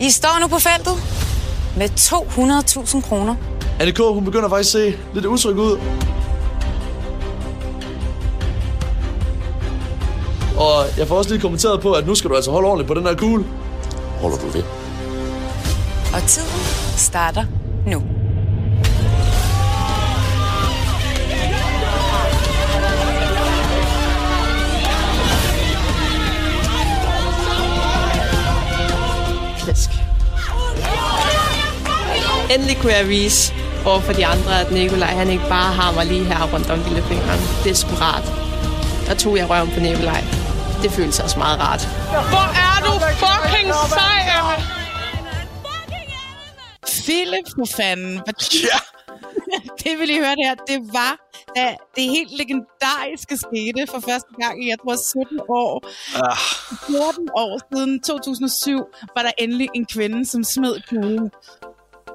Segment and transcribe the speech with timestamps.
[0.00, 0.94] I står nu på feltet
[1.76, 3.34] med 200.000 kroner.
[3.80, 5.78] Annika, hun begynder faktisk at se lidt utryg ud.
[10.56, 12.94] Og jeg får også lige kommenteret på, at nu skal du altså holde ordentligt på
[12.94, 13.44] den her kugle.
[14.20, 14.62] Holder du ved?
[16.14, 16.60] Og tiden
[16.96, 17.44] starter
[17.86, 18.02] nu.
[29.70, 29.90] Flæsk.
[32.54, 33.54] Endelig kunne jeg vise
[33.86, 36.78] over for de andre, at Nikolaj han ikke bare har mig lige her rundt om
[36.78, 37.40] lillefingeren.
[37.64, 38.24] Desperat.
[39.06, 40.24] Der tog jeg røven på Nikolaj.
[40.82, 41.82] Det føltes også meget rart.
[42.32, 44.56] Hvor er du fucking sej, Emma?
[47.04, 48.14] Philip, for fanden.
[48.52, 48.78] Ja.
[49.84, 50.54] det vil I høre det her.
[50.68, 55.88] Det var da det helt legendariske skete for første gang i, jeg tror, 17 år.
[56.14, 56.36] Ah,
[56.86, 58.78] 14 år siden 2007
[59.14, 61.30] var der endelig en kvinde, som smed kuglen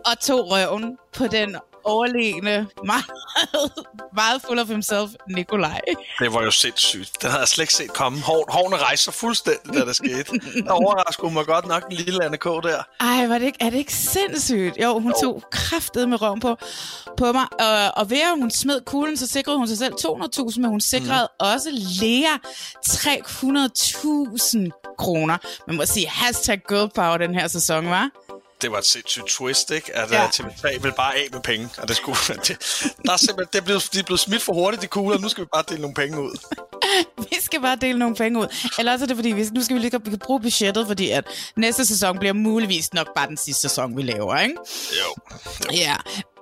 [0.05, 1.55] og tog røven på den
[1.85, 3.05] overlegne, meget,
[4.21, 5.81] meget full of himself, Nikolaj.
[6.19, 7.21] Det var jo sindssygt.
[7.21, 8.21] Den havde jeg slet ikke set komme.
[8.21, 10.39] Hår, hårene rejste sig fuldstændig, da det skete.
[10.65, 12.43] Der overraskede mig godt nok den lille Anne K.
[12.43, 12.83] der.
[12.99, 14.77] Ej, var det ikke, er det ikke sindssygt?
[14.83, 15.17] Jo, hun jo.
[15.21, 16.57] tog kraftet med røven på,
[17.17, 17.45] på mig.
[17.59, 20.81] Og, og ved at hun smed kuglen, så sikrede hun sig selv 200.000, men hun
[20.81, 21.45] sikrede mm.
[21.45, 21.69] også
[22.01, 22.37] Lea
[22.87, 25.37] 300.000 kroner.
[25.67, 28.09] Man må sige hashtag girl power den her sæson, var.
[28.65, 29.95] Det var et sindssygt twist, ikke?
[29.95, 30.21] At Ja.
[30.21, 30.27] ja.
[30.27, 31.69] TV3 ville bare af med penge.
[31.77, 32.17] Og det skulle...
[32.47, 32.57] Det,
[33.05, 33.47] der er simpelthen...
[33.53, 35.17] Det er blevet, de er blevet smidt for hurtigt, de kugler.
[35.17, 36.37] Nu skal vi bare dele nogle penge ud.
[37.29, 38.47] Vi skal bare dele nogle penge ud.
[38.79, 41.09] Eller også er det fordi, vi, nu skal vi lige vi kan bruge budgettet, fordi
[41.09, 41.23] at
[41.55, 44.55] næste sæson bliver muligvis nok bare den sidste sæson, vi laver, ikke?
[44.91, 45.35] Jo.
[45.71, 45.95] Ja.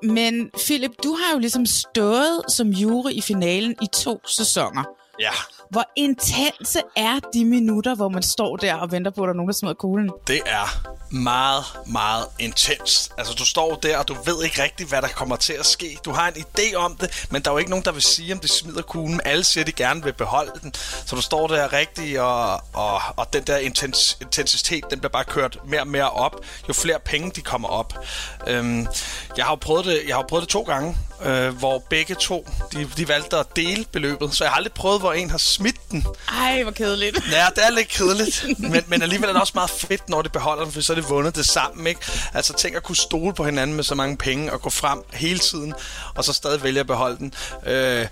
[0.04, 4.84] Men Philip, du har jo ligesom stået som jury i finalen i to sæsoner.
[5.20, 5.32] Ja.
[5.74, 9.38] Hvor intense er de minutter, hvor man står der og venter på, at der er
[9.38, 10.12] nogen, der smider kuglen?
[10.28, 13.12] Det er meget, meget intens.
[13.18, 15.98] Altså, du står der, og du ved ikke rigtigt, hvad der kommer til at ske.
[16.06, 18.34] Du har en idé om det, men der er jo ikke nogen, der vil sige,
[18.34, 19.22] om det smider kuglen.
[19.26, 20.74] Alle siger, at de gerne vil beholde den.
[21.06, 25.26] Så du står der rigtigt, og, og, og den der intens, intensitet, den bliver bare
[25.26, 26.36] kørt mere og mere op,
[26.68, 27.94] jo flere penge de kommer op.
[28.48, 28.88] Øhm,
[29.38, 30.96] jeg har jo prøvet det, jeg har prøvet det to gange,
[31.26, 34.36] øh, hvor begge to, de, de valgte at dele beløbet.
[34.36, 36.06] Så jeg har aldrig prøvet, hvor en har smidt den.
[36.42, 37.18] Ej, hvor kedeligt.
[37.32, 40.30] Ja, det er lidt kedeligt, men, men alligevel er det også meget fedt, når de
[40.30, 42.02] beholder den, for så er det vundet det sammen, ikke?
[42.34, 45.40] Altså tænk at kunne stole på hinanden med så mange penge og gå frem hele
[45.40, 45.74] tiden,
[46.16, 47.34] og så stadig vælge at beholde den.
[47.66, 48.08] Øh,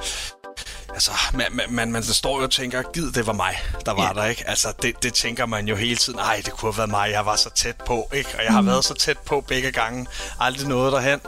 [0.94, 4.08] altså, man, man, man, man står jo og tænker, gid det var mig, der var
[4.16, 4.22] ja.
[4.22, 4.44] der, ikke?
[4.50, 7.26] Altså, det, det tænker man jo hele tiden, ej, det kunne have været mig, jeg
[7.26, 8.30] var så tæt på, ikke?
[8.38, 8.68] Og jeg har Mm.
[8.68, 10.08] været så tæt på begge gange,
[10.40, 11.20] aldrig noget derhen.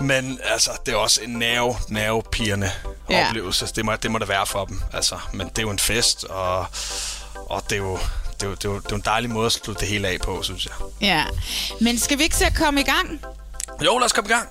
[0.00, 2.70] Men altså, det er også en nerve, nervepirrende
[3.10, 3.28] Ja.
[3.28, 3.66] oplevelse.
[3.76, 4.82] Det må, det må det være for dem.
[4.92, 6.66] Altså, men det er jo en fest, og,
[7.34, 7.98] og det, er jo,
[8.40, 10.08] det, er jo, det, er jo, det er en dejlig måde at slutte det hele
[10.08, 10.72] af på, synes jeg.
[11.00, 11.24] Ja.
[11.80, 13.20] Men skal vi ikke se at komme i gang?
[13.84, 14.48] Jo, lad os komme i gang.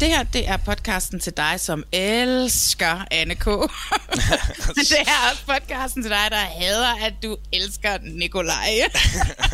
[0.00, 3.46] Det her, det er podcasten til dig, som elsker Anne K.
[3.46, 3.56] Men
[4.92, 8.70] det er også podcasten til dig, der hader, at du elsker Nikolaj.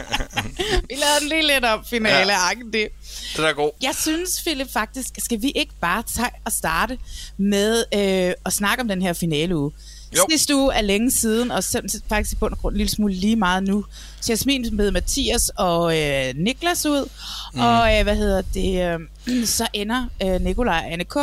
[0.88, 2.50] vi lavede den lige lidt op, finale ja.
[2.72, 2.88] det.
[3.36, 3.70] Den er god.
[3.82, 6.98] Jeg synes, Philip, faktisk, skal vi ikke bare tage og starte
[7.36, 9.72] med øh, at snakke om den her finale uge?
[10.16, 10.26] Jo.
[10.30, 11.64] Sidste uge er længe siden, og
[12.08, 13.84] faktisk i bund og grund en lille smule lige meget nu.
[14.28, 17.08] Jasmin med Mathias og øh, Niklas ud,
[17.54, 17.60] mm.
[17.60, 21.16] og øh, hvad hedder det, øh, så ender øh, Nikolaj og Anne K.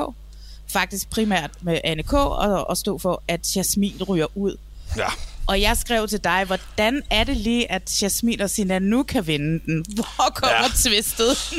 [0.67, 2.13] faktisk primært med Anne K.
[2.13, 4.57] og, og stå for, at Jasmin ryger ud.
[4.97, 5.07] Ja.
[5.47, 9.27] Og jeg skrev til dig, hvordan er det lige, at Jasmin og Sina nu kan
[9.27, 9.85] vinde den?
[9.95, 10.67] Hvor kommer ja.
[10.75, 11.53] Tvistet?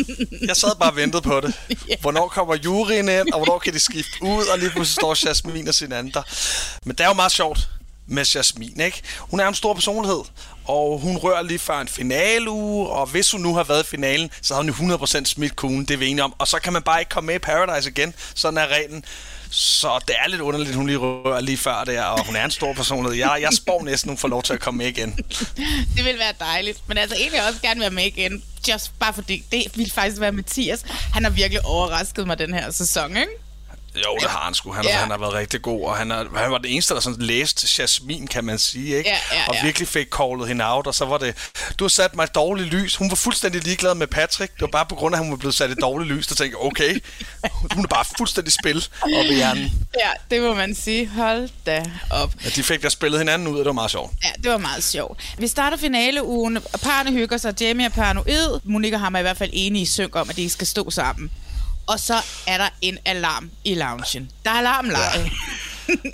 [0.46, 1.54] Jeg sad bare og ventede på det.
[2.00, 5.68] Hvornår kommer juryen ind, og hvornår kan de skifte ud, og lige pludselig står Jasmin
[5.68, 6.22] og sin anden der.
[6.84, 7.68] Men det er jo meget sjovt.
[8.06, 9.02] med Jasmin, ikke?
[9.18, 10.20] Hun er en stor personlighed,
[10.64, 14.30] og hun rører lige før en finaleuge, og hvis hun nu har været i finalen,
[14.42, 16.34] så har hun jo 100% smidt kuglen, det er vi enige om.
[16.38, 19.04] Og så kan man bare ikke komme med i Paradise igen, sådan er reglen.
[19.56, 22.50] Så det er lidt underligt, hun lige rører lige før der, og hun er en
[22.50, 23.18] stor personlighed.
[23.18, 25.16] Jeg, jeg spår næsten, hun får lov til at komme med igen.
[25.96, 26.78] Det vil være dejligt.
[26.88, 28.42] Men altså egentlig også gerne være med igen.
[28.68, 30.82] Just bare fordi det ville faktisk være Mathias.
[30.88, 33.32] Han har virkelig overrasket mig den her sæson, ikke?
[33.96, 34.72] Jo, det har han sgu.
[34.72, 34.96] Han, Ja.
[34.96, 37.68] han har været rigtig god, og han, er, han var den eneste, der sådan læste
[37.82, 39.10] Jasmin, kan man sige, ikke?
[39.10, 39.62] Ja, ja, og ja.
[39.64, 41.34] virkelig fik callet hende out, og så var det,
[41.78, 42.96] du har sat mig i dårligt lys.
[42.96, 44.52] Hun var fuldstændig ligeglad med Patrick.
[44.54, 46.34] Det var bare på grund af, at hun var blevet sat i dårligt lys, der
[46.34, 47.00] tænkte okay,
[47.74, 49.86] hun er bare fuldstændig spil op i hjernen.
[50.00, 51.06] Ja, det må man sige.
[51.08, 52.32] Hold da op.
[52.44, 54.12] Ja, de fik der spillet hinanden ud, og det var meget sjovt.
[54.24, 55.20] Ja, det var meget sjovt.
[55.38, 56.58] Vi starter finaleugen.
[56.82, 57.60] Parne hygger sig.
[57.60, 58.60] Jamie er paranoid.
[58.64, 61.30] Monika har mig i hvert fald enige i synk om, at de skal stå sammen.
[61.86, 62.14] Og så
[62.46, 64.30] er der en alarm i loungen.
[64.44, 65.30] Der er alarmleje.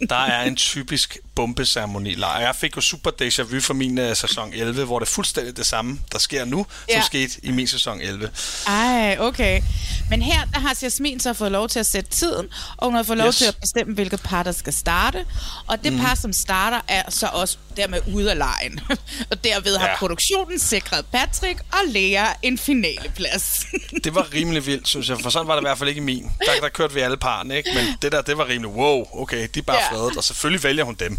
[0.09, 2.41] Der er en typisk bombeceremoni lejr.
[2.41, 5.57] Jeg fik jo super déjà vu for min uh, sæson 11, hvor det er fuldstændig
[5.57, 6.95] det samme, der sker nu, ja.
[6.95, 8.31] Som skete i min sæson 11.
[8.67, 9.63] Ej, okay.
[10.11, 12.47] Men her der har Jasmin så fået lov til at sætte tiden,
[12.77, 13.37] og hun har fået lov Yes.
[13.37, 15.25] til at bestemme, hvilket par, der skal starte.
[15.67, 15.99] Og det mm.
[16.01, 18.81] par, som starter, er så også dermed ude af lejen.
[19.31, 19.97] og derved har Ja.
[19.99, 23.67] produktionen sikret Patrick og Lea en finaleplads.
[24.05, 26.05] Det var rimelig vildt, synes jeg, for sådan var det i hvert fald ikke i
[26.05, 26.23] min.
[26.47, 27.71] Der, der kørte vi alle parne, ikke?
[27.75, 29.93] Men det der, det var rimelig, wow, okay, de er bare ja.
[29.97, 31.19] fredet, og selvfølgelig vælger hun dem.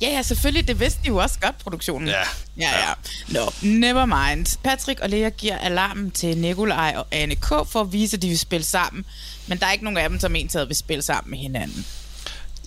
[0.00, 0.68] Ja, ja, selvfølgelig.
[0.68, 2.08] Det vidste de jo også godt, produktionen.
[2.08, 2.22] Ja.
[2.58, 2.92] Ja, ja.
[3.28, 4.46] Nå, never mind.
[4.64, 7.48] Patrick og Lea giver alarmen til Nikolaj og Anne K.
[7.48, 9.04] for at vise, at de vil spille sammen.
[9.46, 11.86] Men der er ikke nogen af dem, som egentlig vil spille sammen med hinanden.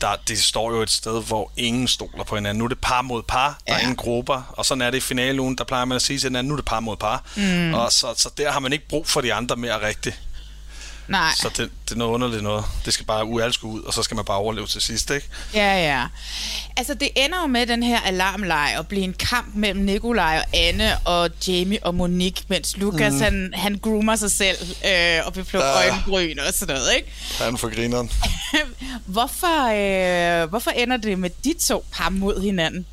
[0.02, 2.58] Der, det står jo et sted, hvor ingen stoler på hinanden.
[2.60, 3.78] Nu er det par mod par, der Ja.
[3.78, 6.30] er ingen grupper, og sådan er det i finaleugen, der plejer man at sige til
[6.30, 7.24] hinanden, nu er det par mod par.
[7.36, 7.74] Mm.
[7.74, 10.20] Og så, så der har man ikke brug for de andre mere rigtigt.
[11.10, 11.32] Nej.
[11.42, 12.66] Så det, det er noget underligt noget.
[12.86, 15.28] Det skal bare ualske ud, og så skal man bare overleve til sidst, ikke?
[15.54, 16.06] Ja, ja.
[16.78, 20.58] Altså, det ender jo med den her alarmleje og blive en kamp mellem Nikolaj og
[20.60, 23.22] Anne og Jamie og Monique, mens Lukas, mm.
[23.22, 25.76] han, han groomer sig selv øh, og vil plukke Ja.
[25.92, 27.12] øjenbryn og sådan noget, ikke?
[27.38, 28.12] Han for grineren.
[29.06, 29.66] hvorfor,
[30.44, 32.86] øh, hvorfor ender det med de to par mod hinanden?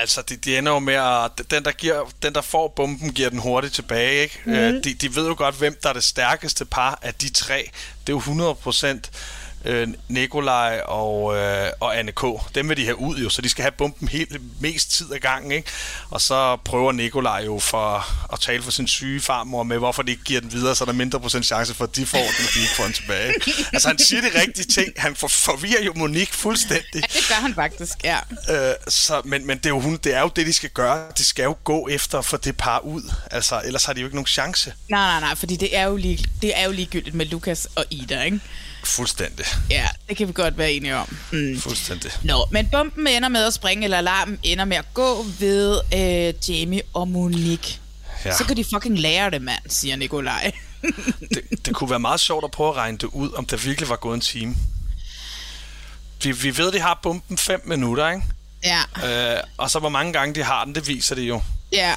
[0.00, 1.50] Altså, de, de ender jo med at...
[1.50, 4.40] Den der, giver, den, der får bomben, giver den hurtigt tilbage, ikke?
[4.44, 4.52] Mm.
[4.52, 7.70] Øh, de, de ved jo godt, hvem der er det stærkeste par af de tre.
[8.00, 9.10] Det er jo 100 procent
[9.66, 12.22] øh, Nikolaj og, øh, og Anne K.
[12.54, 15.18] Dem vil de have ud jo, så de skal have bomben helt mest tid ad
[15.18, 15.68] gangen, ikke?
[16.10, 20.10] Og så prøver Nikolaj jo for at tale for sin syge farmor med, hvorfor de
[20.10, 22.46] ikke giver den videre, så er der mindre procent chance for, at de får den,
[22.46, 23.34] og de ikke får den tilbage.
[23.72, 24.92] altså, han siger de rigtige ting.
[24.96, 26.94] Han for, forvirrer jo Monique fuldstændig.
[26.94, 28.18] Ja, det gør han faktisk, ja.
[28.50, 31.06] Øh, så, men, men det, er jo, hun, det er jo det, de skal gøre.
[31.18, 33.12] De skal jo gå efter for det par ud.
[33.30, 34.74] Altså, ellers har de jo ikke nogen chance.
[34.88, 37.84] Nej, nej, nej, fordi det er jo, lige, det er jo ligegyldigt med Lukas og
[37.90, 38.40] Ida, ikke?
[38.86, 39.46] Fuldstændig.
[39.70, 41.16] Ja, det kan vi godt være enige om.
[41.32, 41.60] Mm.
[41.60, 42.10] Fuldstændig.
[42.22, 46.34] Nå, men bomben ender med at springe, eller alarmen ender med at gå ved øh,
[46.48, 47.78] Jamie og Monique.
[48.24, 48.36] Ja.
[48.36, 50.52] Så kan de fucking lære det, mand, siger Nikolaj.
[51.34, 53.88] Det, det kunne være meget sjovt at prøve at regne det ud, om der virkelig
[53.88, 54.56] var gået en time.
[56.22, 58.22] Vi, vi ved, de har bomben 5 minutter, ikke?
[58.64, 61.42] ja, Øh, og så hvor mange gange de har den, det viser det jo.
[61.72, 61.94] ja.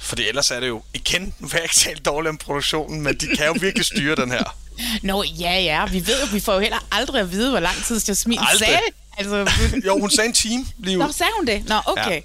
[0.00, 3.14] Fordi ellers er det jo, igen, nu vil jeg ikke tale dårligt om produktionen, men
[3.16, 4.56] de kan jo virkelig styre den her.
[5.02, 5.86] Nå, ja, ja.
[5.86, 8.58] Vi ved jo, vi får jo heller aldrig at vide, hvor lang tid Jasmin Aldrig.
[8.58, 8.80] sagde.
[9.18, 9.50] Altså,
[9.86, 11.02] Jo, hun sagde en time lige ud.
[11.02, 11.68] Nå, sagde hun det?
[11.68, 12.10] Nå, okay.
[12.10, 12.20] Ja.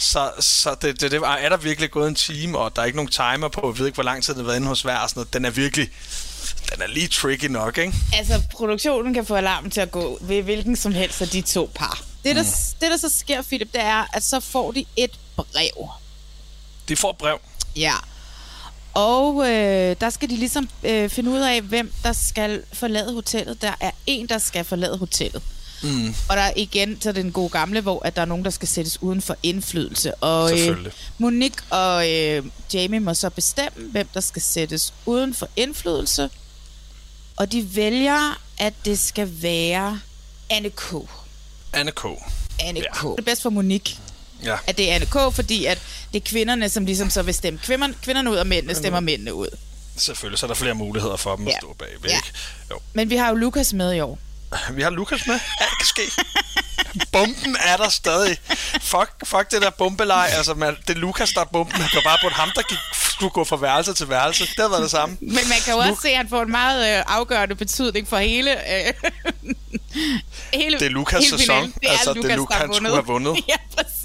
[0.00, 2.96] Så, så det, det, det er der virkelig gået en time, og der er ikke
[2.96, 4.96] nogen timer på, jeg ved ikke, hvor lang tid den har været inde hos hver,
[4.96, 5.34] og sådan noget.
[5.34, 5.90] Den er virkelig,
[6.72, 7.94] den er lige tricky nok, ikke?
[8.12, 11.70] Altså, produktionen kan få alarmen til at gå ved hvilken som helst af de to
[11.74, 12.02] par.
[12.24, 12.48] Det, der, mm.
[12.80, 15.88] det, der så sker, Philip, det er, at så får de et brev.
[16.88, 17.38] De får et brev.
[17.76, 17.94] Ja.
[18.94, 23.62] Og øh, der skal de ligesom øh, finde ud af, hvem der skal forlade hotellet.
[23.62, 25.42] Der er en, der skal forlade hotellet.
[25.82, 26.14] Mm.
[26.28, 28.68] Og der er igen, så den gode gamle, hvor at der er nogen, der skal
[28.68, 30.14] sættes uden for indflydelse.
[30.14, 30.86] Og øh.
[31.18, 36.30] Monique og øh, Jamie må så bestemme, hvem der skal sættes uden for indflydelse.
[37.36, 40.00] Og de vælger, at det skal være
[40.50, 40.94] Anne K.
[41.72, 42.04] Anne K.
[42.60, 42.92] Anne Ja.
[42.94, 43.02] K.
[43.02, 43.96] Det er bedst for Monique,
[44.44, 44.56] Ja.
[44.66, 45.78] at det er Anne K., fordi at
[46.12, 49.34] det er kvinderne, som ligesom så vil stemme kvinderne, kvinderne ud, og mændene stemmer mændene
[49.34, 49.48] ud.
[49.96, 51.50] Selvfølgelig, så er der flere muligheder for dem Ja.
[51.52, 52.18] at stå bagved, Ja.
[52.70, 52.78] Jo.
[52.92, 54.18] Men vi har jo Lukas med i år.
[54.76, 55.34] Vi har Lukas med.
[55.60, 56.02] Alt kan ske.
[57.12, 58.38] Bomben er der stadig.
[58.80, 60.30] Fuck, fuck det der bombelej.
[60.36, 61.80] Altså, man, det er Lukas, der er bomben.
[61.82, 62.78] Det var bare på ham, der gik,
[63.12, 64.42] skulle gå fra værelse til værelse.
[64.46, 65.16] Det har været det samme.
[65.20, 68.16] Men man kan jo også se, at han får en meget øh, afgørende betydning for
[68.18, 68.50] hele...
[68.74, 68.92] Øh,
[70.60, 71.64] hele Det er Lukas' hele sæson.
[71.66, 73.36] Det er Altså, det er Lukas, Lukas, han skulle have vundet.
[73.48, 73.97] ja, præcis.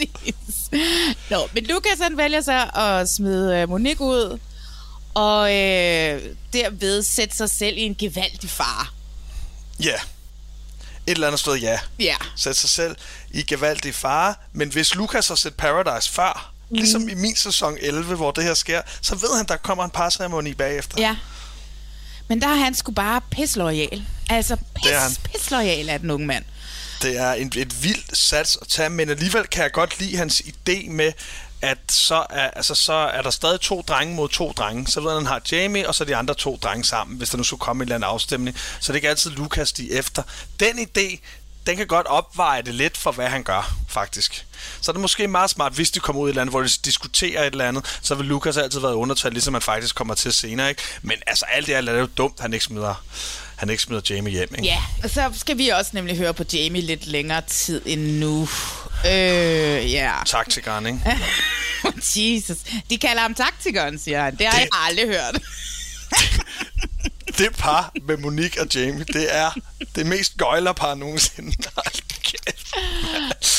[1.30, 4.39] Nå, men Lukas han vælger så at smide øh, Monique ud,
[5.13, 6.22] og øh,
[6.53, 8.86] derved sætte sig selv i en gevaldig fare.
[9.80, 9.96] Ja.
[11.08, 11.80] eller andet sted ja.
[12.00, 12.15] Ja.
[12.36, 12.96] Sætte sig selv
[13.32, 14.36] i gevaldig fare.
[14.53, 16.75] Men hvis Lukas har set Paradise før, mm.
[16.77, 19.89] ligesom i min sæson 11, hvor det her sker, så ved han, der kommer en
[19.89, 21.01] parceremoni bagefter.
[21.01, 21.15] Ja.
[22.27, 24.06] Men der er han sgu bare pisloyal.
[24.30, 26.46] Altså, pis, pisloyal er den unge mand.
[27.03, 30.41] Det er en, et vildt sats at tage, men alligevel kan jeg godt lide hans
[30.41, 31.13] idé med,
[31.62, 34.88] at så er, altså, så er der stadig to drenge mod to drenge.
[34.88, 37.38] Så ved han, han har Jamie, og så de andre to drenge sammen, hvis der
[37.38, 38.57] nu skulle komme en eller anden afstemning.
[38.79, 40.24] Så det er ikke altid Lukas, de efter.
[40.60, 41.19] Den idé,
[41.65, 44.45] den kan godt opveje det lidt for, hvad han gør, faktisk.
[44.81, 46.62] Så er det måske meget smart, hvis de kommer ud i et eller andet, hvor
[46.62, 50.13] de diskuterer et eller andet, så vil Lukas altid være undertalt, ligesom han faktisk kommer
[50.13, 50.81] til senere, ikke?
[51.01, 53.03] Men altså, alt det er jo dumt, han ikke smider,
[53.63, 54.63] han ikke smider Jamie hjem, ikke?
[54.67, 58.50] Ja, og så skal vi også nemlig høre på Jamie lidt længere tid endnu.
[59.05, 60.12] Øh, ja.
[60.25, 61.00] Taktikeren, ikke?
[62.36, 62.58] Jesus.
[62.89, 64.36] De kalder ham taktikeren, siger han.
[64.36, 65.41] Det har Det- jeg aldrig hørt.
[67.38, 69.51] det par med Monique og Jamie, det er
[69.96, 71.51] det mest gøjlerpar nogensinde.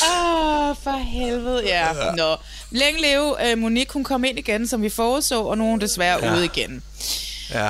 [0.03, 2.05] Åh, oh, for helvede, ja.
[2.05, 2.11] ja.
[2.11, 2.35] Nå.
[2.71, 5.81] Længe leve uh, Monique, hun kom ind igen, som vi foreså, og nu er hun
[5.81, 6.33] desværre ja.
[6.35, 6.83] ude igen.
[7.53, 7.69] Ja,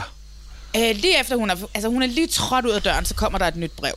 [0.76, 3.40] Uh, lige efter hun er, altså hun er lige trådt ud af døren, så kommer
[3.40, 3.94] der et nyt brev.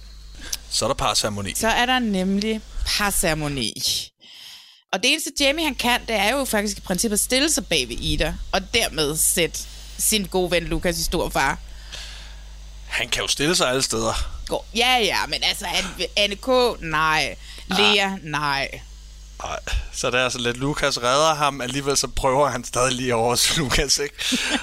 [0.70, 1.54] så er der parceremoni.
[1.54, 3.73] Så er der nemlig parceremoni.
[4.92, 7.88] Og det eneste Jamie han kan, det er jo faktisk i princippet stille sig bag
[7.88, 9.58] ved Ida, og dermed sætte
[9.99, 11.58] sin gode ven Lukas i stor far.
[12.87, 14.38] Han kan jo stille sig alle steder.
[14.76, 16.49] Ja, ja, men altså, Anne, Anne K,
[16.82, 17.37] nej.
[17.78, 18.80] Lea, nej.
[19.45, 19.59] Ej,
[19.92, 23.30] så det er altså lidt, Lukas redder ham, alligevel så prøver han stadig lige over
[23.30, 24.14] hos Lukas, ikke?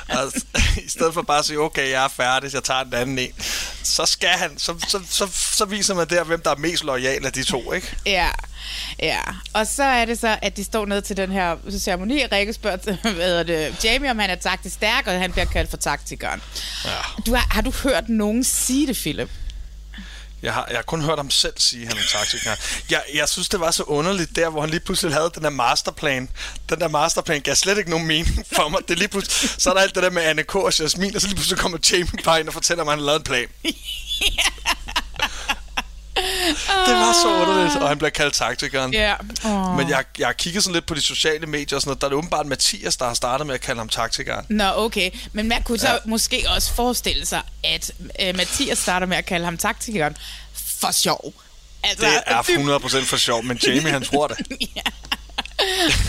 [0.09, 0.45] Altså,
[0.85, 3.33] I stedet for bare at sige, okay, jeg er færdig, jeg tager den anden en,
[3.83, 7.25] så skal han, så, så, så, så viser man der, hvem der er mest lojal
[7.25, 7.97] af de to, ikke?
[8.05, 8.29] Ja,
[8.99, 9.21] ja.
[9.53, 12.53] Og så er det så, at de står ned til den her ceremoni, og Rikke
[12.53, 15.77] spørger til, hvad det, Jamie, om han er taktisk stærk, og han bliver kaldt for
[15.77, 16.41] taktikeren.
[16.85, 16.89] Ja.
[17.25, 19.29] Du har, har du hørt nogen sige det, Philip?
[20.45, 22.55] Jeg har, jeg har kun hørt ham selv sige, at han er taktiker.
[22.89, 25.49] Jeg, jeg synes, det var så underligt der, hvor han lige pludselig havde den der
[25.49, 26.29] masterplan.
[26.69, 28.79] Den der masterplan gav slet ikke nogen mening for mig.
[28.87, 30.55] Det lige pludselig, så er der alt det der med Anne K.
[30.55, 32.99] og Jasmin, og så lige pludselig kommer Jamie bare ind og fortæller mig, at han
[32.99, 33.47] har lavet en plan.
[36.15, 38.93] Det var så underligt, og han bliver kaldt taktikeren.
[38.93, 39.13] Ja.
[39.45, 39.77] Oh.
[39.77, 42.01] Men jeg, jeg har kigget sådan lidt på de sociale medier og sådan noget.
[42.01, 44.45] Der er det åbenbart Mathias, der har startet med at kalde ham taktikeren.
[44.49, 45.11] Nå, okay.
[45.33, 45.93] Men man kunne så Ja.
[45.93, 45.99] ja.
[46.05, 47.91] måske også forestille sig, at
[48.21, 50.17] øh, Mathias starter med at kalde ham taktikeren
[50.79, 51.33] for sjov.
[51.83, 54.37] Altså, Det er 100% for sjov, men Jamie han tror det.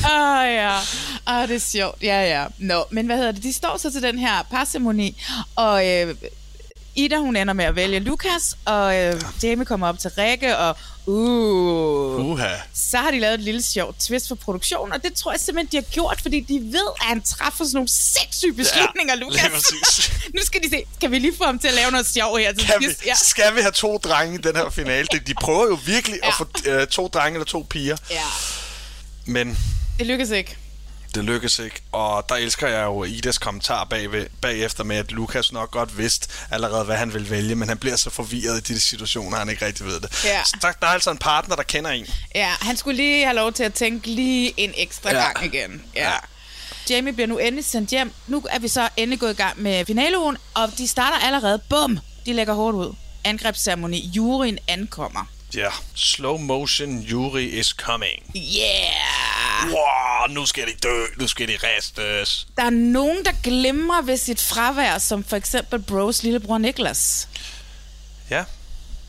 [0.04, 0.78] Åh, oh, ja.
[1.26, 2.02] Oh, det er sjovt.
[2.02, 2.46] Ja, ja.
[2.58, 3.42] Nå, men hvad hedder det?
[3.42, 5.22] De står så til den her parceremoni,
[5.56, 6.14] og øh,
[6.96, 10.76] Ida, hun ender med at vælge Lukas, og øh, Jamie kommer op til Rikke, og
[11.06, 12.54] uh, Uha.
[12.74, 15.72] så har de lavet et lille sjovt twist for produktionen, og det tror jeg simpelthen,
[15.72, 19.72] de har gjort, fordi de ved, at han træffer sådan nogle sindssyge beslutninger, Ja, Lukas.
[20.36, 22.52] nu skal de se, kan vi lige få ham til at lave noget sjov her
[22.52, 23.06] til Kan vi, sidst?
[23.06, 23.14] Ja.
[23.14, 25.06] skal vi have to drenge i den her finale?
[25.26, 26.28] De prøver jo virkelig ja.
[26.28, 27.96] at få øh, to drenge eller to piger.
[28.10, 28.22] ja,
[29.26, 29.58] Men
[29.98, 30.56] det lykkes ikke.
[31.14, 31.82] Det lykkes ikke.
[31.92, 36.28] Og der elsker jeg jo Idas kommentar bagved, bagefter med, at Lukas nok godt vidste
[36.50, 39.66] allerede, hvad han vil vælge, men han bliver så forvirret i de situationer, han ikke
[39.66, 40.24] rigtig ved det.
[40.24, 40.44] Ja.
[40.44, 42.06] Så der, der er altså en partner, der kender en.
[42.34, 45.16] Ja, han skulle lige have lov til at tænke lige en ekstra Ja.
[45.18, 45.32] ja.
[45.32, 45.82] gang igen.
[45.94, 46.12] Ja.
[46.90, 48.12] Jamie bliver nu endelig sendt hjem.
[48.26, 51.58] Nu er vi så endelig gået i gang med finaleugen, og de starter allerede.
[51.70, 51.98] Bum!
[52.26, 52.94] De lægger hårdt ud.
[53.24, 54.10] Angrebsceremoni.
[54.16, 55.24] Juryen ankommer.
[55.56, 58.22] Ja, slow motion, Yuri is coming.
[58.36, 59.70] Yeah!
[59.70, 62.46] Wow, nu skal de dø, nu skal de restes.
[62.56, 67.28] Der er nogen, der glemmer ved sit fravær, som for eksempel Bros lillebror Niklas.
[68.30, 68.44] Ja,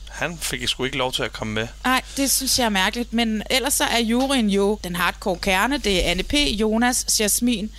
[0.09, 1.67] han fik sgu ikke lov til at komme med.
[1.83, 5.77] Nej, det synes jeg er mærkeligt, men ellers så er juryen jo den hardcore kerne.
[5.77, 7.71] Det er Anne P., Jonas, Jasmin,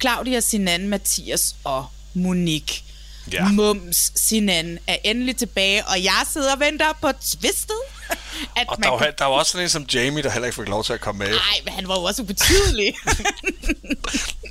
[0.00, 2.85] Claudia, Sinan, Mathias og Monique.
[3.32, 3.44] Ja.
[3.48, 7.76] Mums, Sinan er endelig tilbage, og jeg sidder og venter på twistet.
[8.56, 10.46] At Og man der var, kan- der var også sådan en som Jamie, der heller
[10.46, 11.28] ikke fik lov til at komme med.
[11.28, 12.94] Nej, men han var jo også ubetydelig.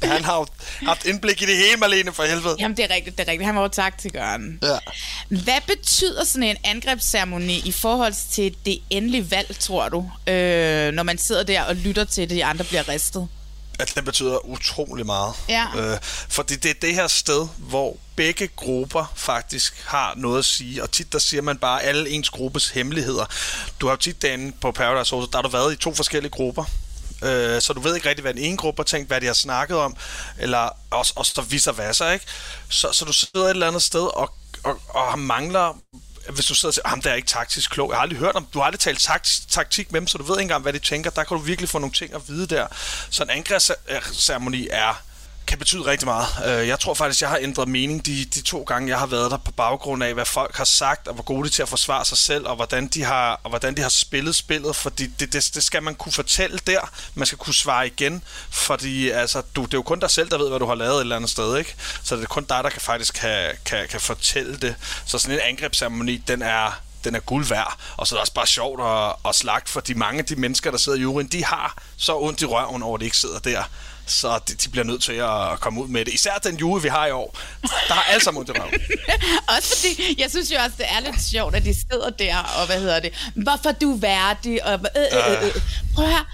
[0.04, 0.46] Han har jo
[0.88, 2.56] haft indblik i det hele, Malene, for helvede.
[2.60, 3.46] Jamen, det er rigtigt, det er rigtigt.
[3.46, 4.60] Han var jo taktikeren.
[4.64, 4.78] Ja.
[5.30, 10.12] Hvad betyder sådan en angrebsceremoni i forhold til det endelige valg, tror du?
[10.32, 13.28] Øh, når man sidder der og lytter til, at de andre bliver ristet?
[13.80, 15.34] At det betyder utrolig meget.
[15.50, 15.66] Ja.
[15.78, 15.98] Øh,
[16.30, 20.84] fordi det er det her sted, hvor begge grupper faktisk har noget at sige.
[20.84, 23.26] Og tit der siger man bare alle ens gruppes hemmeligheder.
[23.80, 26.32] Du har jo tit derinde på Paradise Hotel, der har du været i to forskellige
[26.32, 26.64] grupper.
[27.24, 29.34] Øh, så du ved ikke rigtig, hvad den ene gruppe har tænkt, hvad de har
[29.34, 29.96] snakket om,
[30.40, 32.26] eller også, også der viser hvad ikke?
[32.70, 35.78] Så, så du sidder et eller andet sted og, og, og mangler
[36.30, 37.90] hvis du sidder og siger, ham der er ikke taktisk klog.
[37.90, 40.24] Jeg har aldrig hørt om, du har aldrig talt takt, taktik med dem, så du
[40.24, 41.10] ved ikke engang, hvad de tænker.
[41.10, 42.68] Der kan du virkelig få nogle ting at vide der.
[43.10, 45.02] Så en angrebsceremoni øh, er
[45.48, 46.28] kan betyde rigtig meget.
[46.46, 49.32] Øh, jeg tror faktisk, jeg har ændret mening de, de to gange, jeg har været
[49.32, 51.70] der på baggrund af, hvad folk har sagt, og hvor gode de er til at
[51.70, 55.34] forsvare sig selv, og hvordan de har, og hvordan de har spillet spillet, fordi det,
[55.34, 56.92] det, det skal man kunne fortælle der.
[57.16, 60.38] Man skal kunne svare igen, fordi altså, du, det er jo kun dig selv, der
[60.38, 61.76] ved, hvad du har lavet et eller andet sted, ikke?
[62.04, 64.76] Så det er kun dig, der kan faktisk kan, kan, kan fortælle det.
[65.06, 67.78] Så sådan en angrebsceremoni, den er, den er guld værd.
[67.98, 70.36] Og så er det også bare sjovt at, at slagte, for de mange af de
[70.36, 73.18] mennesker, der sidder i juryen, de har så ondt i røven over, at de ikke
[73.18, 73.64] sidder der.
[74.06, 76.14] Så de, de bliver nødt til at komme ud med det.
[76.14, 78.62] Især den jury, vi har i år, der har alle sammen ondt i
[79.58, 82.66] også fordi, jeg synes jo også, det er lidt sjovt, at de sidder der, og
[82.66, 85.52] hvad hedder det, hvorfor du er værdig, og øh, øh, øh.
[85.96, 86.26] prøv her,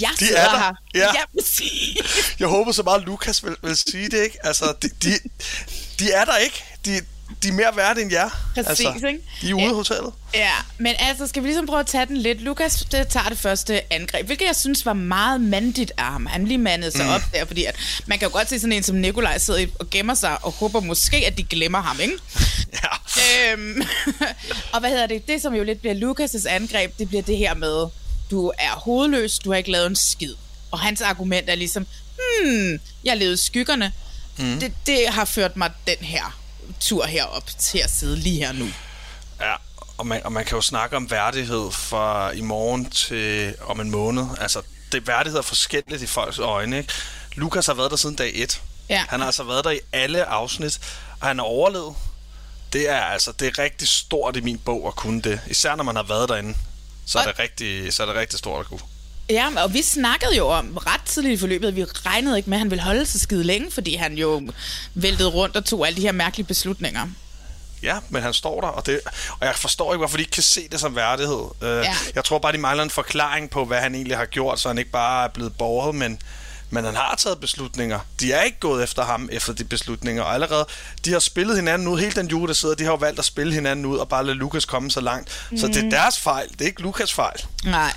[0.00, 0.58] jeg de er der.
[0.58, 0.72] her.
[0.94, 1.00] Ja.
[1.00, 1.42] Ja,
[2.40, 4.38] Jeg håber så meget, at Lukas vil, vil sige det, ikke?
[4.46, 5.18] Altså, de, de,
[5.98, 6.64] de er der ikke.
[6.84, 7.00] De,
[7.42, 8.28] de er mere værd end jer.
[8.54, 9.20] Præcis, altså, ikke?
[9.42, 10.12] De er ude af hotellet.
[10.34, 12.40] Ja, men altså, skal vi ligesom prøve at tage den lidt?
[12.40, 16.26] Lukas det tager det første angreb, hvilket jeg synes var meget mandigt af ham.
[16.26, 17.12] Han lige mandede sig mm.
[17.12, 19.90] op der, fordi at man kan jo godt se sådan en som Nikolaj sidder og
[19.90, 22.14] gemmer sig og håber måske, at de glemmer ham, ikke?
[22.72, 23.52] Ja.
[23.52, 23.82] Øhm,
[24.72, 25.28] og hvad hedder det?
[25.28, 27.86] Det, som jo lidt bliver Lukas' angreb, det bliver det her med,
[28.30, 30.34] du er hovedløs, du har ikke lavet en skid.
[30.70, 33.92] Og hans argument er ligesom, hmm, jeg levede skyggerne.
[34.38, 34.60] Mm.
[34.60, 36.39] Det, det har ført mig den her
[36.80, 38.68] tur herop til at sidde lige her nu.
[39.40, 39.54] Ja,
[39.98, 43.90] og man, og man kan jo snakke om værdighed fra i morgen til om en
[43.90, 44.26] måned.
[44.40, 46.92] Altså, det værdighed er forskelligt i folks øjne, ikke?
[47.34, 48.62] Lukas har været der siden dag 1.
[48.88, 49.04] Ja.
[49.08, 50.80] Han har altså været der i alle afsnit,
[51.20, 51.94] og han har overlevet.
[52.72, 55.40] Det er altså det er rigtig stort i min bog at kunne det.
[55.46, 56.54] Især når man har været derinde,
[57.06, 58.80] så er det rigtig, så er det rigtig stort at kunne.
[59.30, 62.56] Ja, og vi snakkede jo om ret tidligt i forløbet, at vi regnede ikke med,
[62.56, 64.42] at han ville holde sig skide længe, fordi han jo
[64.94, 67.06] væltede rundt og tog alle de her mærkelige beslutninger.
[67.82, 69.00] Ja, men han står der, og, det,
[69.40, 71.36] og jeg forstår ikke, hvorfor de ikke kan se det som værdighed.
[71.36, 71.94] Uh, Ja.
[72.14, 74.78] Jeg tror bare, de mangler en forklaring på, hvad han egentlig har gjort, så han
[74.78, 76.22] ikke bare er blevet borget, men,
[76.70, 78.00] men han har taget beslutninger.
[78.20, 80.66] De er ikke gået efter ham efter de beslutninger, og allerede,
[81.04, 83.24] de har spillet hinanden ud, hele den jule, der sidder, de har jo valgt at
[83.24, 85.46] spille hinanden ud, og bare lade Lukas komme så langt.
[85.50, 85.58] Mm.
[85.58, 87.44] Så det er deres fejl, det er ikke Lukas fejl.
[87.64, 87.92] Nej.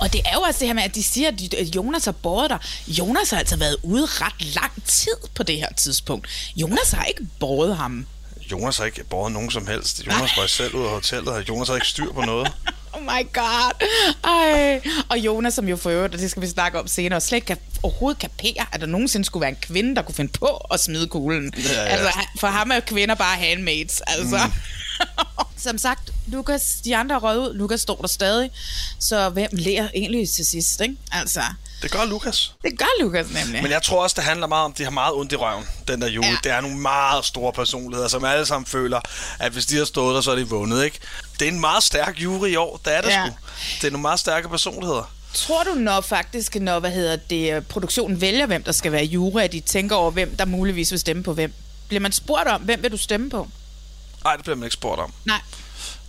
[0.00, 1.28] Og det er jo også det her med, at de siger,
[1.58, 2.58] at Jonas har båret der.
[2.88, 6.28] Jonas har altså været ude ret lang tid på det her tidspunkt.
[6.56, 8.06] Jonas har ikke båret ham.
[8.52, 10.06] Jonas har ikke båret nogen som helst.
[10.06, 12.52] Jonas var selv ud af hotellet, og Jonas havde ikke styr på noget.
[12.96, 13.88] Oh my god.
[14.24, 14.80] Ej.
[15.08, 17.46] Og Jonas, som jo for øvrigt, og det skal vi snakke om senere, slet ikke
[17.46, 20.80] kan overhovedet kapere, at der nogensinde skulle være en kvinde, der kunne finde på at
[20.80, 21.54] smide kuglen.
[21.56, 21.86] Ja, ja.
[21.88, 24.40] Altså, for ham er kvinder bare handmaids, altså.
[24.46, 24.52] Mm.
[25.56, 27.54] Som sagt, Lukas, de andre røget ud.
[27.54, 28.50] Lukas står der stadig.
[29.00, 30.96] Så hvem lærer egentlig til sidst, ikke?
[31.12, 31.40] Altså,
[31.82, 32.52] Det gør Lukas.
[32.62, 33.62] det gør Lukas nemlig.
[33.62, 35.64] Men jeg tror også, det handler meget om, at de har meget ondt i røven,
[35.88, 36.26] den der jule.
[36.28, 36.36] Ja.
[36.44, 39.00] Det er nogle meget store personligheder, som alle sammen føler,
[39.38, 40.98] at hvis de har stået der, så er de vundet, ikke?
[41.40, 43.26] Det er en meget stærk jury i år, det er det Ja.
[43.26, 43.36] sgu.
[43.80, 45.12] Det er nogle meget stærke personligheder.
[45.34, 49.40] Tror du, når faktisk, når hvad hedder det, produktionen vælger, hvem der skal være jury,
[49.42, 51.52] at de tænker over, hvem der muligvis vil stemme på hvem?
[51.88, 53.48] Bliver man spurgt om, hvem vil du stemme på?
[54.24, 55.12] Nej, det bliver man ikke spurgt om.
[55.24, 55.40] Nej.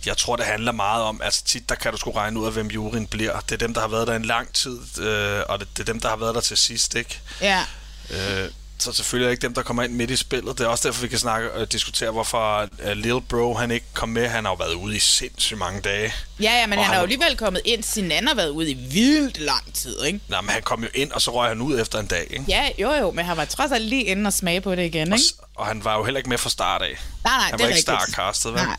[0.06, 2.52] Jeg tror, det handler meget om, altså tit, der kan du sgu regne ud af,
[2.52, 3.40] hvem juryen bliver.
[3.40, 5.92] Det er dem, der har været der en lang tid, øh, og det, det er
[5.92, 7.20] dem, der har været der til sidst, ikke?
[7.40, 7.64] Ja.
[8.10, 10.58] Øh, så selvfølgelig er ikke dem, der kommer ind midt i spillet.
[10.58, 13.86] Det er også derfor, vi kan snakke og diskutere, hvorfor uh, Lil Bro han ikke
[13.94, 14.28] kom med.
[14.28, 16.14] Han har jo været ude i sindssygt mange dage.
[16.40, 17.82] Ja, ja, men Og han har jo alligevel kommet ind.
[17.82, 20.20] Sinan har været ude i vildt lang tid, ikke?
[20.28, 22.44] Nej, men han kom jo ind, og så røg han ud efter en dag, ikke?
[22.48, 25.12] Ja, jo jo, men han var trods alt lige inde og smage på det igen,
[25.12, 25.28] Og, ikke?
[25.28, 26.88] s- og han var jo heller ikke med fra start af.
[26.88, 28.12] Nej, nej, han det var er ikke rigtigt.
[28.12, 28.62] startcastet, vel?
[28.62, 28.76] Nej.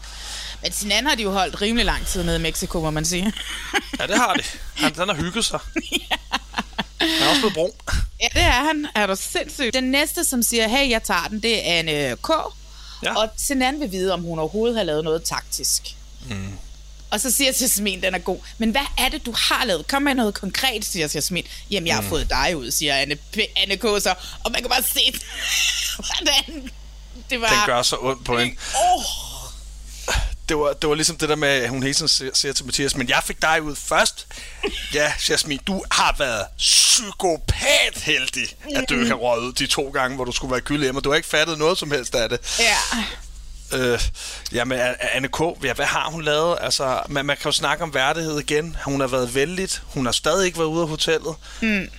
[0.64, 3.34] Men Sinan har de jo holdt rimelig lang tid nede i Mexico, må man sige.
[4.00, 4.44] Ja, det har de.
[4.84, 5.60] Han, han har hygget sig.
[7.00, 7.72] Han er også blevet brun.
[8.22, 8.88] ja, det er han.
[8.96, 9.74] Er du sindssygt.
[9.74, 12.30] Den næste, som siger, hey, jeg tager den, det er Anne K.
[13.04, 13.16] Ja.
[13.18, 15.82] Og Sinan vil vide, om hun overhovedet har lavet noget taktisk.
[16.30, 16.54] Mm.
[17.12, 18.40] Og så siger Jasmin, den er god.
[18.58, 19.88] Men hvad er det, du har lavet?
[19.88, 21.44] Kom med noget konkret, siger Jasmin.
[21.72, 22.10] Jamen, jeg har Mm.
[22.10, 23.82] fået dig ud, siger Anne, P- Anne K.
[23.82, 24.14] Så.
[24.44, 25.00] Og man kan bare se,
[25.96, 26.70] hvordan
[27.30, 27.48] det var...
[27.50, 28.56] Den gør så ondt på hende.
[28.76, 29.04] Oh,
[30.50, 32.66] Det var, det var ligesom det der med, at hun hele tiden siger, siger til
[32.66, 34.28] Mathias, men jeg fik dig ud først.
[34.94, 39.90] Ja, Jasmin, du har været psykopat heldig, at du ikke har røget ud de to
[39.90, 42.16] gange, hvor du skulle være gyldig hjemme, og du har ikke fattet noget som helst
[42.16, 42.40] af det.
[42.60, 43.04] ja.
[43.74, 44.02] Øh,
[44.52, 46.58] jamen, Anne K., ja, hvad har hun lavet?
[46.62, 48.78] Altså, man, man kan jo snakke om værdighed igen.
[48.86, 49.84] Hun har været vældigt.
[49.86, 51.36] Hun har stadig ikke været ude af hotellet.
[51.62, 51.90] Mm.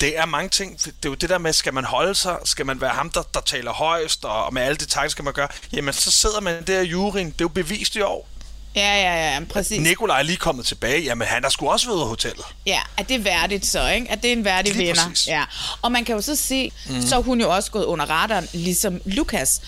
[0.00, 0.78] Det er mange ting.
[0.84, 2.36] Det er jo det der med, skal man holde sig?
[2.44, 4.24] Skal man være ham, der, der taler højst?
[4.24, 5.48] Og med alle de takter, skal man gøre?
[5.72, 7.26] Jamen, så sidder man der i juryen.
[7.26, 8.28] Det er jo bevist i år.
[8.76, 9.80] Ja, ja, ja, præcis.
[9.80, 11.02] Nikolaj er lige kommet tilbage.
[11.02, 12.44] Jamen, han har sgu også af hotellet.
[12.66, 14.10] Ja, at det er værdigt så, ikke?
[14.10, 15.08] At det er en værdig Lige vinder.
[15.08, 15.26] præcis.
[15.26, 15.44] Ja.
[15.82, 17.02] Og man kan jo så se, mm.
[17.02, 19.60] Så er hun jo også gået under radaren, ligesom Lukas.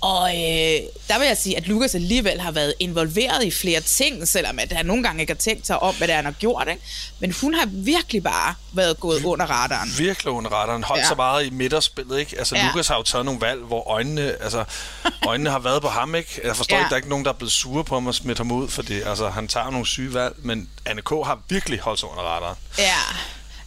[0.00, 4.28] Og øh, der vil jeg sige, at Lukas alligevel har været involveret i flere ting,
[4.28, 6.32] selvom at han nogle gange ikke har tænkt sig om, hvad det er, han har
[6.32, 6.68] gjort.
[6.68, 6.82] Ikke?
[7.18, 9.90] Men hun har virkelig bare været gået under radaren.
[9.98, 10.84] Virkelig under radaren.
[10.84, 11.08] Holdt Ja.
[11.08, 12.38] så meget i midterspillet, ikke?
[12.38, 12.66] Altså, Ja.
[12.66, 14.64] Lukas har jo taget nogle valg, hvor øjnene, altså,
[15.28, 16.40] øjnene har været på ham, ikke?
[16.44, 16.80] Jeg forstår Ja.
[16.82, 18.68] ikke, der er ikke nogen, der er blevet sure på ham og smidt ham ud,
[18.68, 21.08] fordi altså, han tager nogle syge valg, men Anne K.
[21.10, 22.56] har virkelig holdt sig under radaren.
[22.78, 22.94] Ja,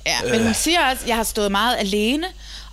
[0.06, 0.18] ja.
[0.32, 2.28] men hun siger også, at jeg har stået meget alene,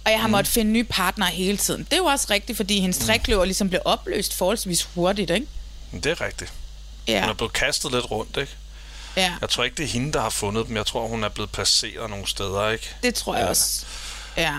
[0.05, 0.31] og jeg har Mm.
[0.33, 1.85] måttet finde nye partnere hele tiden.
[1.85, 5.47] Det er jo også rigtigt, fordi hendes trækløver ligesom blev opløst forholdsvis hurtigt, ikke?
[5.93, 6.53] Det er rigtigt.
[7.09, 8.53] Ja, Hun er blevet kastet lidt rundt, ikke?
[9.17, 9.35] ja.
[9.41, 10.77] Jeg tror ikke, det er hende, der har fundet dem.
[10.77, 12.95] Jeg tror, hun er blevet placeret nogle steder, ikke?
[13.03, 13.85] det tror jeg også.
[14.37, 14.55] Ja.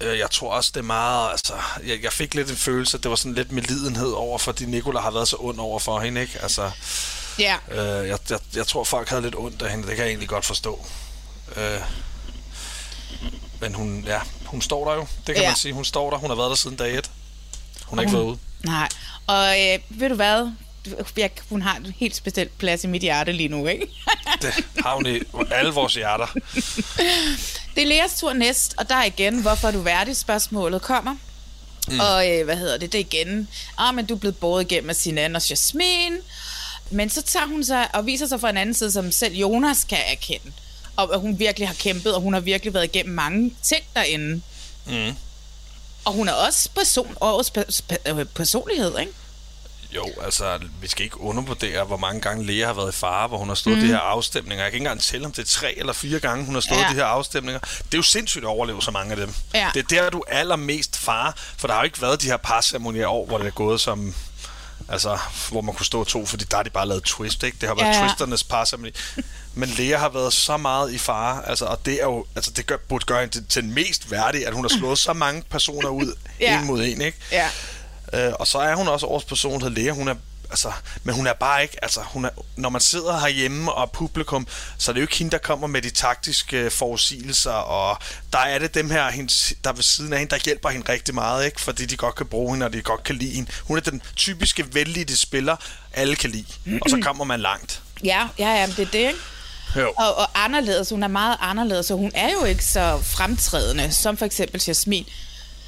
[0.00, 1.30] Øh, Jeg tror også, det er meget...
[1.30, 1.52] Altså,
[1.86, 4.64] jeg, jeg fik lidt en følelse, at det var sådan lidt med lidenhed over, fordi
[4.66, 6.38] Nicola har været så ond over for hende, ikke?
[6.42, 6.70] Altså,
[7.38, 9.86] Ja, øh, jeg, jeg, jeg tror, folk havde lidt ondt af hende.
[9.88, 10.86] Det kan jeg egentlig godt forstå.
[11.56, 11.80] Øh,
[13.60, 15.06] men hun, ja, hun står der jo.
[15.26, 15.48] Det kan Ja.
[15.50, 15.72] man sige.
[15.74, 16.16] Hun står der.
[16.18, 17.10] Hun har været der siden dag et.
[17.84, 18.38] Hun har ikke været ude.
[18.64, 18.88] nej.
[19.26, 20.50] Og øh, ved du hvad?
[21.16, 23.86] Jeg, hun har en helt speciel plads i mit hjerte lige nu, ikke?
[24.42, 24.54] Det
[24.84, 26.26] har hun i alle vores hjerter.
[27.74, 30.16] Det er Leas tur næst, og der er igen, hvorfor er du værdig?
[30.16, 31.16] Spørgsmålet kommer.
[31.88, 32.00] Mm.
[32.00, 32.92] Og øh, hvad hedder det?
[32.92, 36.12] Det er igen, ah, men du er blevet båret igennem af Sinan og Jasmin.
[36.90, 39.84] Men så tager hun sig og viser sig fra en anden side, som selv Jonas
[39.84, 40.52] kan erkende.
[40.96, 44.42] Og at hun virkelig har kæmpet, og hun har virkelig været igennem mange ting derinde.
[44.86, 45.16] Mm.
[46.04, 47.16] Og hun er også person,
[47.58, 49.12] pe- pe- øh, personlighed, ikke?
[49.94, 53.38] Jo, altså, vi skal ikke undervurdere, hvor mange gange Lea har været i fare, hvor
[53.38, 53.82] hun har stået mm.
[53.82, 54.64] de her afstemninger.
[54.64, 56.78] Jeg kan ikke engang tælle, om det er tre eller fire gange, hun har stået
[56.78, 56.82] Ja.
[56.84, 56.88] ja.
[56.90, 57.60] de her afstemninger.
[57.60, 59.34] Det er jo sindssygt at overleve så mange af dem.
[59.54, 59.70] Ja.
[59.74, 62.36] Det er der, du er allermest fare, for der har jo ikke været de her
[62.36, 64.14] parceremonier år, hvor det er gået som...
[64.88, 65.18] Altså,
[65.50, 67.56] hvor man kunne stå to, fordi der har de bare lavet twist, ikke?
[67.60, 68.90] Det har været Ja, ja, twisternes parceremoni.
[69.54, 72.66] Men Lea har været så meget i fare, altså, og det er jo, altså, det
[72.66, 75.42] gør, burde gøre hende til, til den mest værdige, at hun har slået så mange
[75.50, 76.60] personer ud, Ja.
[76.60, 77.18] en mod en, ikke?
[77.32, 77.48] Ja.
[78.12, 79.92] Øh, og så er hun også års personlighed Lea.
[79.92, 80.14] Hun er,
[80.50, 84.46] altså, men hun er bare ikke, altså, hun er, når man sidder herhjemme og publikum,
[84.78, 87.98] så er det jo ikke hende, der kommer med de taktiske forudsigelser, og
[88.32, 90.92] der er det dem her, hendes, der er ved siden af hende, der hjælper hende
[90.92, 91.60] rigtig meget, ikke?
[91.60, 93.50] fordi de godt kan bruge hende, og de godt kan lide hende.
[93.64, 95.56] Hun er den typiske vældige spiller,
[95.92, 97.82] alle kan lide, og så kommer man langt.
[98.04, 99.18] Ja, ja, ja, det er det, ikke?
[99.76, 99.92] Jo.
[99.96, 104.16] Og, og anderledes, hun er meget anderledes, så hun er jo ikke så fremtrædende, som
[104.16, 105.06] for eksempel Jasmin.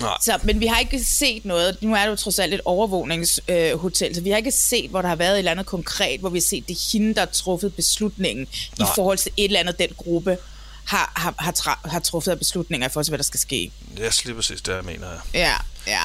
[0.00, 0.16] Nej.
[0.24, 4.08] Så, men vi har ikke set noget, nu er det jo trods alt et overvågningshotel,
[4.08, 6.28] øh, så vi har ikke set, hvor der har været et eller andet konkret, hvor
[6.28, 8.88] vi har set, det er hende, der har truffet beslutningen Nej.
[8.88, 10.38] i forhold til et eller andet, den gruppe
[10.84, 13.70] har, har, har, tra- har truffet af beslutninger i forhold til, hvad der skal ske.
[13.96, 15.06] Det er lige præcis det, jeg mener.
[15.34, 15.54] Ja,
[15.87, 16.02] ja.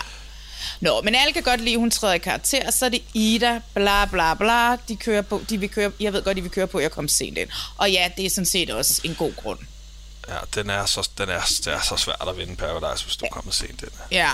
[0.82, 4.06] Nå, men alle kan godt lide, hun træder i karakter, så er det Ida, bla
[4.06, 6.78] bla bla, de kører på, de vil køre, jeg ved godt, de vil køre på,
[6.78, 7.50] at jeg kom sent ind.
[7.78, 9.60] Og ja, det er sådan set også en god grund.
[10.30, 13.26] Ja, den er så, den er, det er så svært at vinde Paradise, hvis du
[13.32, 13.92] kommer sent ind.
[14.12, 14.30] Ja,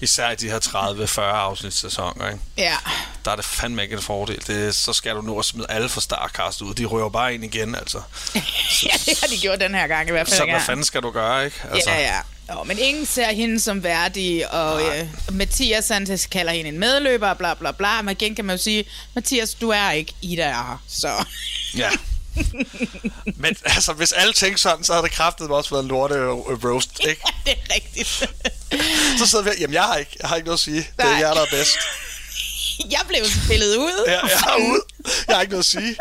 [0.00, 2.40] Især i de her 30-40 afsnits sæsoner, ikke?
[2.56, 2.76] ja.
[3.24, 4.46] der er det fandme ikke en fordel.
[4.46, 6.74] Det, så skal du nå at smide alle fra Starcast ud.
[6.74, 7.98] De rører bare ind igen, altså.
[8.84, 10.38] ja, det har de gjort den her gang i hvert fald.
[10.38, 11.56] Så hvad fanden skal du gøre, ikke?
[11.72, 12.20] Altså, Ja, ja.
[12.48, 17.34] Nå, men ingen ser hende som værdig, og øh, Mathias han kalder hende en medløber,
[17.34, 18.02] bla bla bla.
[18.02, 18.84] Men igen kan man jo sige,
[19.14, 21.24] Mathias, du er ikke Ida er her, så...
[21.76, 21.90] ja.
[23.36, 26.30] Men altså, hvis alle tænkte sådan, så havde det kraftet også været lorte øh,
[26.64, 27.22] roast, ikke?
[27.46, 28.08] det er rigtigt.
[29.18, 30.76] Så sidder vi her, jamen jeg har ikke, jeg har ikke noget at sige.
[30.96, 31.18] Det er Nej.
[31.18, 31.76] jer, der er bedst.
[32.90, 34.04] jeg blev pillet ud.
[34.06, 34.82] Ja, jeg er ude.
[35.28, 35.96] Jeg har ikke noget at sige.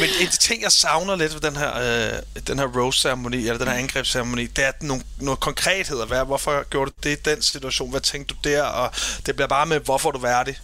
[0.00, 3.68] Men en ting, jeg savner lidt ved den her, øh, den her rose-ceremoni, eller den
[3.68, 6.06] her angrebsceremoni, det er nogle, noget konkrethed.
[6.06, 7.90] Hvad, hvorfor gjorde du det i den situation?
[7.90, 8.62] Hvad tænkte du der?
[8.62, 8.90] Og
[9.26, 10.58] det bliver bare med, hvorfor er du værdig?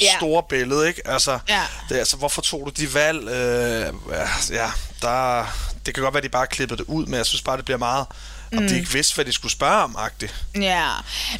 [0.00, 0.16] Ja.
[0.16, 1.02] Store billede, ikke?
[1.08, 1.62] Altså, Ja.
[1.88, 3.28] det, altså, hvorfor tog du de valg?
[3.28, 3.92] Øh,
[4.50, 4.70] ja,
[5.02, 5.44] der,
[5.86, 7.64] det kan godt være, at de bare klippede det ud, men jeg synes bare, det
[7.64, 8.06] bliver meget...
[8.56, 8.68] Om Mm.
[8.68, 10.34] de ikke vidste, hvad de skulle spørge om, agtigt.
[10.54, 10.90] Ja,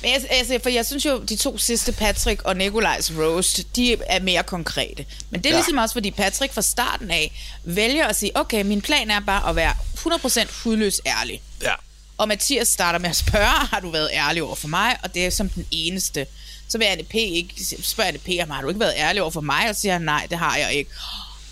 [0.03, 3.97] men jeg, altså, for jeg synes jo, de to sidste, Patrick og Nikolajs roast, de
[4.07, 5.05] er mere konkrete.
[5.31, 5.51] Men det er.
[5.51, 5.57] Ja.
[5.57, 9.49] ligesom også, fordi Patrick fra starten af vælger at sige, okay, min plan er bare
[9.51, 11.43] at være 100% hudløs ærlig.
[11.63, 11.75] Ja.
[12.19, 14.97] Og Mathias starter med at spørge, har du været ærlig over for mig?
[15.03, 16.27] Og det er som den eneste.
[16.69, 19.69] Så vil ANP ikke spørge ANP, om har du ikke været ærlig over for mig?
[19.69, 20.91] Og så siger han, nej, det har jeg ikke.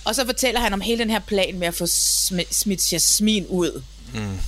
[0.04, 3.46] Og så fortæller han om hele den her plan med at få smi- smidt Jasmin
[3.46, 3.82] ud.
[4.14, 4.38] Mm.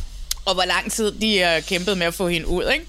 [0.44, 2.85] Og hvor lang tid de har kæmpet med at få hende ud, ikke?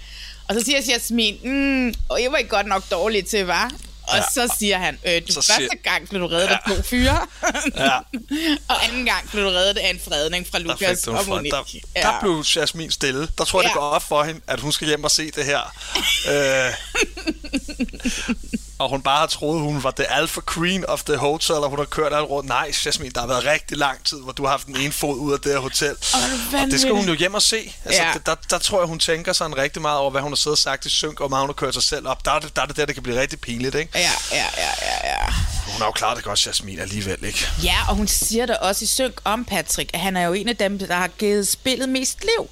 [0.47, 3.71] Og så siger Jasmin, mm, og jeg var ikke godt nok dårlig til, var.
[4.09, 4.23] Og Ja.
[4.33, 7.27] så siger han, øh, du Så første siger- gang blev du reddet af to fyre,
[7.75, 7.97] Ja.
[8.69, 11.27] og anden gang blev du reddet af en fredning fra Lukas og.
[11.27, 11.81] Monique.
[11.95, 13.27] der, der blev Jasmin stille.
[13.37, 13.79] Der tror jeg, det Ja.
[13.79, 15.59] går op for hende, at hun skal hjem og se det her.
[16.29, 16.73] øh,
[18.79, 21.79] og hun bare har troet, hun var the alpha queen of the hotel, og hun
[21.79, 22.47] har kørt alt rundt.
[22.49, 25.17] Nej, Jasmine, der har været rigtig lang tid, hvor du har haft den ene fod
[25.17, 25.95] ud af det her hotel.
[26.13, 27.73] Oh, og det skal hun jo hjem og se.
[27.85, 28.13] Altså, Ja.
[28.25, 30.57] der, der, tror jeg, hun tænker sådan rigtig meget over, hvad hun har siddet og
[30.57, 32.25] sagt i synk, og meget hun har kørt sig selv op.
[32.25, 33.91] Der er det der, er det der, det kan blive rigtig pinligt, ikke?
[33.95, 35.33] Ja, ja, ja, ja, ja.
[35.65, 37.47] Hun har jo klaret det godt, Jasmine, alligevel, ikke?
[37.63, 40.49] Ja, og hun siger da også i synk om Patrick, at han er jo en
[40.49, 42.49] af dem, der har givet spillet mest liv.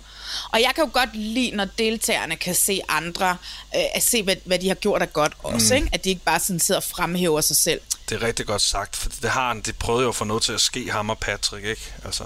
[0.51, 3.29] Og jeg kan jo godt lide, når deltagerne kan se andre,
[3.75, 5.75] øh, at se, hvad, hvad de har gjort af godt også, mm.
[5.75, 5.89] ikke?
[5.93, 7.81] At de ikke bare sådan sidder og fremhæver sig selv.
[8.09, 9.61] Det er rigtig godt sagt, for det har han.
[9.61, 11.93] De prøvede jo at få noget til at ske, ham og Patrick, ikke?
[12.05, 12.23] Altså,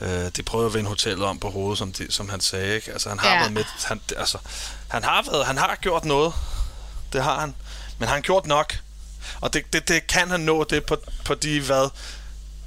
[0.00, 2.92] øh, de prøvede at vende hotellet om på hovedet, som, de, som han sagde, ikke?
[2.92, 3.38] Altså, han har Ja.
[3.38, 4.38] været med, han, altså,
[4.88, 6.32] han har været, han har gjort noget.
[7.12, 7.54] Det har han.
[7.98, 8.76] Men han har gjort nok.
[9.40, 11.88] Og det, det, det kan han nå, det på, på de, hvad,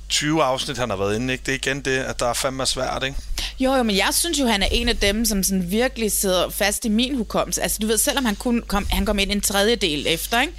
[0.10, 1.44] 20 afsnit, han har været inde, ikke?
[1.46, 3.18] Det er igen det, at der er fandme svært, ikke?
[3.60, 6.50] Jo, jo, men jeg synes jo, han er en af dem, som sådan virkelig sidder
[6.50, 7.62] fast i min hukommelse.
[7.62, 10.54] Altså, du ved, selvom han, kun kom, han kom ind en tredjedel efter, ikke?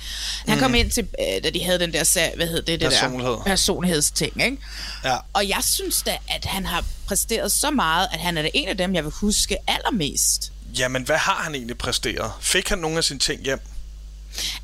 [0.47, 0.63] Han mm.
[0.63, 3.33] kom ind til, øh, da de havde den der, hvad hed det, det Personlighed.
[3.33, 4.59] der personlighedsting, ikke?
[5.05, 5.17] Ja.
[5.33, 8.69] Og jeg synes da, at han har præsteret så meget, at han er da en
[8.69, 10.53] af dem, jeg vil huske allermest.
[10.79, 12.33] Jamen, hvad har han egentlig præsteret?
[12.41, 13.61] Fik han nogle af sine ting hjem?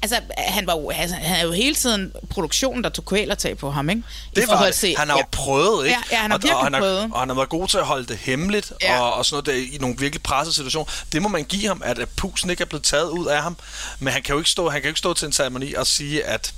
[0.03, 3.71] Altså, han var jo, altså, han er jo hele tiden produktionen, der tog kvælertag på
[3.71, 4.03] ham, ikke?
[4.03, 4.75] I Det var forhold det.
[4.79, 5.37] til- Han har jo ja.
[5.37, 5.99] prøvet, ikke?
[6.11, 7.09] Ja, ja, han har og, virkelig og han prøvet.
[7.13, 9.01] og han har været god til at holde det hemmeligt, Ja.
[9.01, 10.93] og, og sådan noget der, i nogle virkelig pressede situationer.
[11.13, 13.57] Det må man give ham, at, at pusen ikke er blevet taget ud af ham.
[13.99, 15.87] Men han kan jo ikke stå, han kan jo ikke stå til en ceremoni og
[15.87, 16.55] sige, at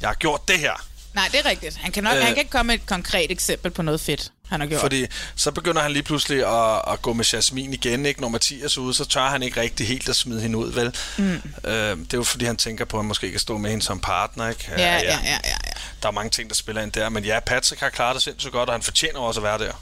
[0.00, 0.72] jeg har gjort det her.
[1.14, 1.76] Nej, det er rigtigt.
[1.76, 2.18] Han kan, nok, Øh.
[2.22, 4.80] han kan ikke komme med et konkret eksempel på noget fedt, han har gjort.
[4.80, 8.20] Fordi så begynder han lige pludselig at, at gå med Jasmin igen, ikke?
[8.20, 10.94] Når Mathias er ude, så tør han ikke rigtig helt at smide hende ud, vel?
[11.18, 11.42] Mm.
[11.64, 13.84] Øh, det er jo fordi, han tænker på, at han måske kan stå med hende
[13.84, 14.64] som partner, ikke?
[14.68, 15.56] Ja, ja, ja, ja, ja.
[16.02, 17.08] Der er mange ting, der spiller ind der.
[17.08, 19.72] Men ja, Patrick har klaret det sindssygt godt, og han fortjener også at være der.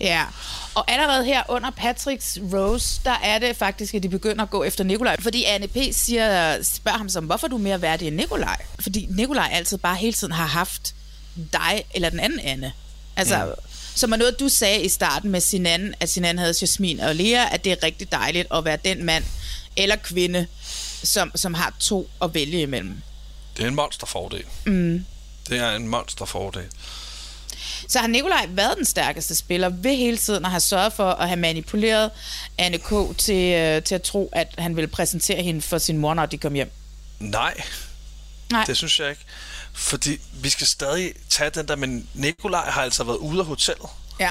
[0.00, 0.24] Ja,
[0.74, 4.64] og allerede her under Patricks Rose, der er det faktisk, at de begynder at gå
[4.64, 5.16] efter Nikolaj.
[5.20, 5.76] Fordi Anne P.
[5.92, 8.56] Siger, spørger ham som, hvorfor er du mere værdig end Nikolaj?
[8.80, 10.94] Fordi Nikolaj altid bare hele tiden har haft
[11.52, 12.72] dig eller den anden Anne.
[13.16, 13.67] Altså, mm.
[13.98, 17.54] Som er noget, du sagde i starten med Sinan, at Sinan havde Jasmin og Lea,
[17.54, 19.24] at det er rigtig dejligt at være den mand
[19.76, 20.46] eller kvinde,
[21.02, 23.02] som, som har to at vælge imellem.
[23.56, 24.44] Det er en monsterfordel.
[24.66, 25.04] Mm.
[25.48, 26.64] Det er en monsterfordel.
[27.88, 31.28] Så har Nikolaj været den stærkeste spiller ved hele tiden at have sørget for at
[31.28, 32.10] have manipuleret
[32.58, 33.16] Anne K.
[33.18, 36.38] til, øh, til at tro, at han ville præsentere hende for sin mor, når de
[36.38, 36.70] kom hjem.
[37.18, 37.62] Nej,
[38.52, 39.22] Nej, det synes jeg ikke.
[39.78, 43.88] Fordi vi skal stadig tage den der, men Nikolaj har altså været ude af hotellet.
[44.20, 44.30] ja.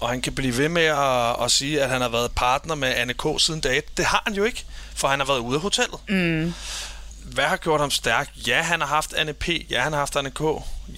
[0.00, 2.88] Og han kan blive ved med at, at sige, at han har været partner med
[2.88, 3.22] Anne K.
[3.38, 3.82] siden dag.
[3.96, 5.98] Det har han jo ikke, for han har været ude af hotellet.
[6.08, 6.54] Mm.
[7.24, 8.30] Hvad har gjort ham stærk?
[8.46, 9.48] Ja, han har haft Anne P.
[9.70, 10.40] Ja, han har haft Anne K.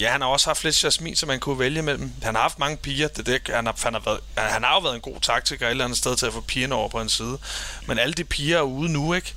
[0.00, 2.12] Ja, han har også haft lidt Jasmin, som man kunne vælge mellem.
[2.22, 3.08] Han har haft mange piger.
[3.08, 5.66] Det er det, han, har, han, har været, han har jo været en god taktiker
[5.66, 7.38] et eller andet sted til at få pigerne over på en side.
[7.86, 9.34] Men alle de piger er ude nu, ikke?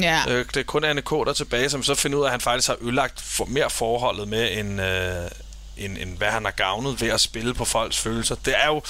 [0.00, 0.22] Ja.
[0.28, 1.10] Øh, det er kun Anne K.
[1.10, 3.70] der er tilbage, som så finder ud af, at han faktisk har ødelagt for mere
[3.70, 5.30] forholdet med, end, øh,
[5.76, 8.34] end, end hvad han har gavnet ved at spille på folks følelser.
[8.44, 8.82] Det er jo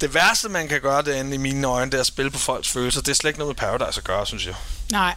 [0.00, 2.68] det værste, man kan gøre derinde i mine øjne, det er at spille på folks
[2.68, 3.00] følelser.
[3.00, 4.54] Det er slet ikke noget med Paradise at gøre, synes jeg.
[4.92, 5.14] Nej.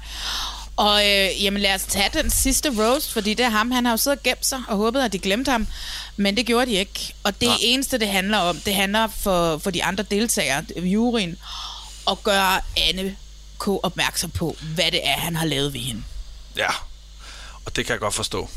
[0.75, 3.71] Og øh, jamen lad os tage den sidste roast, fordi det er ham.
[3.71, 5.67] Han har jo siddet og gemt sig og håbet, at de glemte ham.
[6.17, 7.13] Men det gjorde de ikke.
[7.23, 7.57] Og det Nej.
[7.61, 11.37] eneste, det handler om, det handler for, for de andre deltagere, juryen,
[12.09, 13.15] at gøre Anne
[13.59, 13.67] K.
[13.67, 16.03] opmærksom på, hvad det er, han har lavet ved hende.
[16.55, 16.69] Ja,
[17.65, 18.49] og det kan jeg godt forstå.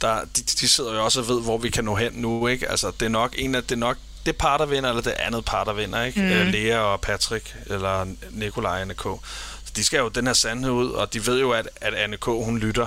[0.00, 2.70] Der, de, de sidder jo også og ved, hvor vi kan nå hen nu, ikke?
[2.70, 5.10] Altså, det er nok en af, det er nok det par, der vinder, eller det
[5.10, 6.20] andet par, der vinder, ikke?
[6.20, 6.50] Mm.
[6.50, 9.02] Lea og Patrick, eller Nikolaj og Anne K.
[9.64, 12.16] Så de skal jo den her sandhed ud, og de ved jo, at, at Anne
[12.16, 12.24] K.
[12.24, 12.86] hun lytter.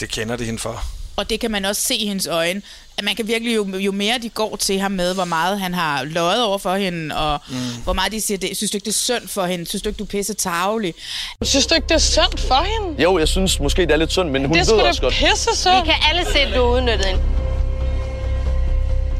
[0.00, 0.84] Det kender de hende for.
[1.16, 2.62] Og det kan man også se i hendes øjne.
[2.98, 5.74] At man kan virkelig, jo, jo mere de går til ham med, hvor meget han
[5.74, 7.56] har løjet over for hende, og mm.
[7.84, 9.66] hvor meget de siger, det, synes du ikke, det er synd for hende?
[9.66, 10.94] Synes du ikke, du er pisse tavlig?
[11.42, 13.02] Synes du ikke, det er synd for hende?
[13.02, 15.14] Jo, jeg synes måske, det er lidt synd, men hun det er ved også godt.
[15.14, 15.74] pisse synd.
[15.74, 17.22] Vi kan alle se, at du er udnyttet hende.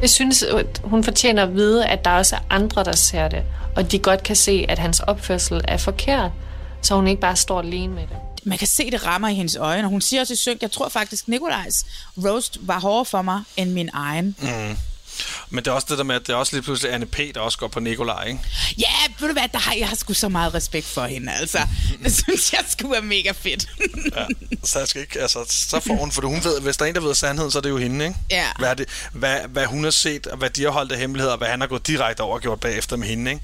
[0.01, 0.45] Jeg synes,
[0.85, 3.43] hun fortjener at vide, at der også er andre, der ser det.
[3.77, 6.31] Og de godt kan se, at hans opførsel er forkert,
[6.83, 8.17] så hun ikke bare står alene med det.
[8.45, 10.73] Man kan se, det rammer i hendes øjne, og hun siger også i synk, jeg
[10.73, 11.87] tror faktisk, Nikolajs
[12.25, 14.37] roast var hårdere for mig end min egen.
[14.41, 14.77] Mm.
[15.51, 17.19] Men det er også det der med, at det er også lige pludselig Anne P.,
[17.35, 18.41] der også går på Nikolaj, ikke?
[18.79, 21.59] Ja, ved du hvad, der har, jeg har sgu så meget respekt for hende, altså.
[22.05, 23.69] Det synes jeg skulle være mega fedt.
[24.17, 24.27] Ja,
[24.65, 26.95] så jeg skal ikke, altså, så får hun, for hun ved, hvis der er en,
[26.95, 28.17] der ved sandheden, så er det jo hende, ikke?
[28.31, 28.47] Ja.
[28.59, 31.33] Hvad, er det, hvad, hvad hun har set, og hvad de har holdt af hemmeligheder,
[31.33, 33.43] og hvad han har gået direkte over og gjort bagefter med hende, ikke?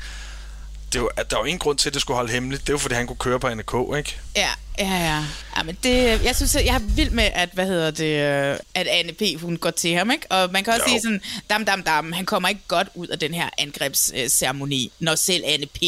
[0.93, 2.63] Det er jo, der er jo ingen grund til, at det skulle holde hemmeligt.
[2.63, 4.19] Det er jo, fordi han kunne køre på NRK, ikke?
[4.37, 4.49] Ja,
[4.79, 5.25] ja, ja.
[5.57, 8.05] ja men det, jeg synes, jeg er vild med, at, hvad hedder det,
[8.53, 9.41] øh, at Anne P.
[9.41, 10.27] hun går til ham, ikke?
[10.31, 10.91] Og man kan også Jo.
[10.91, 15.15] sige sådan, dam, dam, dam, han kommer ikke godt ud af den her angrebsceremoni, når
[15.15, 15.79] selv Anne P.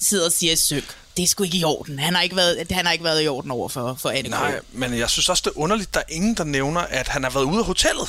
[0.00, 0.84] sidder og siger søg.
[1.16, 1.98] det er sgu ikke i orden.
[1.98, 4.28] Han har ikke været, han har ikke været i orden over for, for Annika.
[4.36, 7.22] Nej, men jeg synes også, det er underligt, der er ingen, der nævner, at han
[7.22, 8.08] har været ude af hotellet.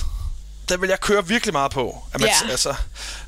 [0.69, 2.03] Det vil jeg køre virkelig meget på.
[2.13, 2.49] At man, Ja.
[2.51, 2.75] altså,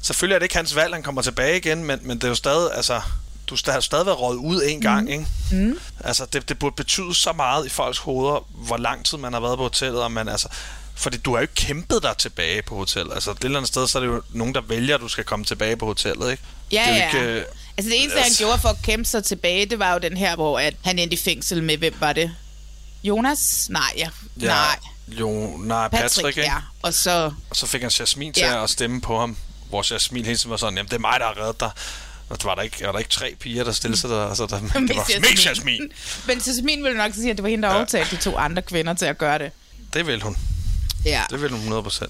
[0.02, 2.36] selvfølgelig er det ikke hans valg, han kommer tilbage igen, men, men det er jo
[2.36, 3.02] stadig, altså,
[3.48, 5.26] du har stadig været røget ud en gang, ikke?
[5.52, 5.80] Mm.
[6.04, 9.40] Altså, det, det burde betyde så meget i folks hoveder, hvor lang tid man har
[9.40, 10.48] været på hotellet, og man altså...
[10.96, 13.14] Fordi du har jo ikke kæmpet dig tilbage på hotellet.
[13.14, 15.24] Altså, et eller andet sted, så er det jo nogen, der vælger, at du skal
[15.24, 16.44] komme tilbage på hotellet, ikke?
[16.72, 17.06] Ja, det er ja.
[17.06, 17.46] ikke, øh,
[17.78, 20.18] Altså det eneste, han altså- gjorde for at kæmpe sig tilbage, det var jo den
[20.18, 22.36] her, hvor at han endte i fængsel med, hvem var det?
[23.04, 23.68] Jonas?
[23.70, 24.10] Nej, ja.
[24.42, 24.80] Ja, nej.
[25.20, 26.50] Jo, nej, Patrick, Patrick, ikke?
[26.50, 26.56] ja.
[26.82, 27.32] Og så...
[27.50, 28.64] Og så fik han Jasmin til Ja.
[28.64, 29.38] at stemme på ham,
[29.70, 31.72] hvor Jasmin hele tiden var sådan, jamen det er mig, der har reddet dig.
[32.30, 34.28] Og der var der ikke, var der ikke tre piger, der stillede sig der?
[34.28, 35.92] Altså, der det var mest Jasmin.
[36.28, 37.76] Men Jasmin ville nok sige, at det var hende, der ja.
[37.78, 39.52] overtalte de to andre kvinder til at gøre det.
[39.94, 40.38] Det vil hun.
[41.06, 41.24] Ja.
[41.30, 42.06] Det vil hun 100%.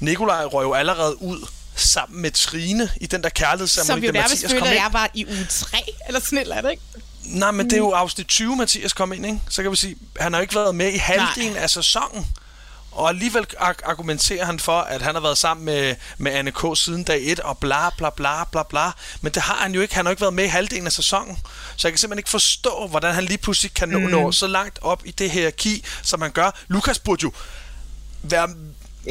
[0.00, 4.46] Nikolaj røg jo allerede ud sammen med Trine i den der kærlighedsceremoni, Som jo nærmest
[4.58, 6.82] kom at jeg var i uge 3, eller sådan et eller andet, ikke?
[7.24, 9.40] Nej, men det er jo afsnit 20, Mathias kom ind, ikke?
[9.48, 12.26] Så kan vi sige, han har ikke været med i halvdelen af sæsonen.
[12.92, 16.64] Og alligevel arg- argumenterer han for, at han har været sammen med, med Anne K.
[16.74, 18.90] siden dag 1, og bla bla bla bla bla.
[19.20, 19.94] Men det har han jo ikke.
[19.94, 21.38] Han har jo ikke været med i halvdelen af sæsonen.
[21.76, 24.04] Så jeg kan simpelthen ikke forstå, hvordan han lige pludselig kan nå, Mm.
[24.04, 24.10] mm.
[24.10, 26.50] nå så langt op i det hierarki, som han gør.
[26.68, 27.32] Lukas burde jo
[28.22, 28.48] være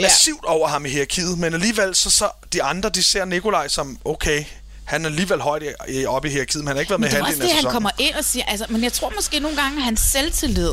[0.02, 4.00] massivt over ham i hierarkiet, men alligevel så, så de andre, de ser Nikolaj som,
[4.06, 4.44] okay,
[4.84, 5.64] han er alligevel højt
[6.08, 7.42] oppe i hierarkiet, men han har ikke været med Men i det er også halvdelen
[7.42, 7.74] det, af han sæsonen.
[7.74, 8.46] kommer ind og siger.
[8.46, 10.72] Altså, men jeg tror måske nogle gange, at hans selvtillid,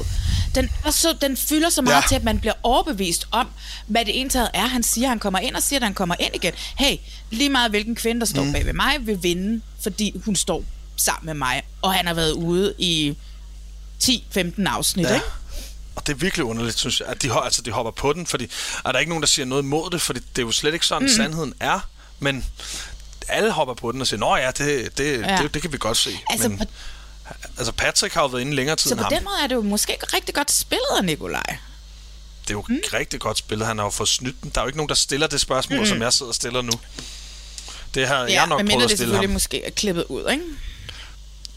[0.55, 2.09] den, er så, den fylder så meget ja.
[2.09, 3.49] Til, at man bliver overbevist om,
[3.87, 4.67] hvad det egentlig er.
[4.67, 6.53] Han siger, han kommer ind og siger, at han kommer ind igen.
[6.79, 6.97] Hey,
[7.31, 8.53] lige meget hvilken kvinde, der står mm.
[8.53, 10.65] bag ved mig, vil vinde, fordi hun står
[10.97, 11.63] sammen med mig.
[11.83, 13.17] Og han har været ude i
[14.05, 15.15] 10-15 afsnit, ja.
[15.15, 15.27] Ikke?
[15.97, 18.51] Og det er virkelig underligt, synes jeg, at de, altså, de hopper på den, fordi
[18.85, 20.87] er der ikke nogen, der siger noget imod det, fordi det er jo slet ikke
[20.87, 21.15] sådan, mm.
[21.15, 21.81] sandheden er,
[22.19, 22.45] men
[23.29, 25.39] alle hopper på den og siger, nå ja, det, det, Ja.
[25.43, 26.11] det, det kan vi godt se.
[26.31, 26.65] Altså, men, på,
[27.59, 29.13] altså Patrick har jo været inde længere tid så end på ham.
[29.13, 31.57] den måde er det jo måske ikke rigtig godt spillet af Nikolaj.
[32.43, 32.79] Det er jo mm.
[32.93, 33.67] rigtig godt spillet.
[33.67, 34.51] Han har jo fået snydt den.
[34.55, 35.87] Der er jo ikke nogen, der stiller det spørgsmål, Mm.
[35.87, 36.73] som jeg sidder og stiller nu.
[37.95, 39.33] Det har Ja, jeg nok prøvet at det stille selvfølgelig ham.
[39.33, 40.45] måske er klippet ud, ikke?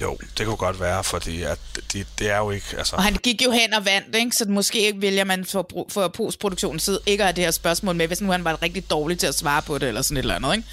[0.02, 1.60] Jo, det kunne godt være, fordi at
[1.94, 2.66] det, det er jo ikke...
[2.78, 4.36] Altså, Og han gik jo hen og vandt, ikke?
[4.36, 7.96] så måske ikke vælger man for, for postproduktionens side ikke at have det her spørgsmål
[7.96, 10.22] med, hvis nu han var rigtig dårlig til at svare på det, eller sådan et
[10.22, 10.56] eller andet.
[10.56, 10.68] Ikke?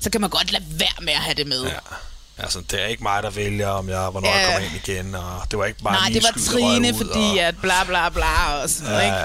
[0.00, 1.62] Så kan man godt lade være med at have det med.
[1.64, 1.78] Ja.
[2.38, 4.36] altså, det er ikke mig, der vælger, om jeg, hvornår Ja.
[4.38, 7.40] jeg kommer ind igen, og det var ikke bare Nej, det var Trine, fordi og...
[7.40, 9.16] at bla bla bla og sådan noget, ikke?
[9.16, 9.24] Ja.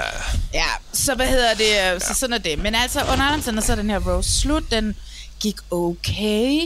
[0.54, 1.68] Ja, så hvad hedder det?
[1.70, 1.98] Ja.
[1.98, 2.58] Så sådan er det.
[2.58, 4.70] Men altså, under andre så er den her Rose slut.
[4.70, 4.96] Den
[5.40, 6.60] gik okay.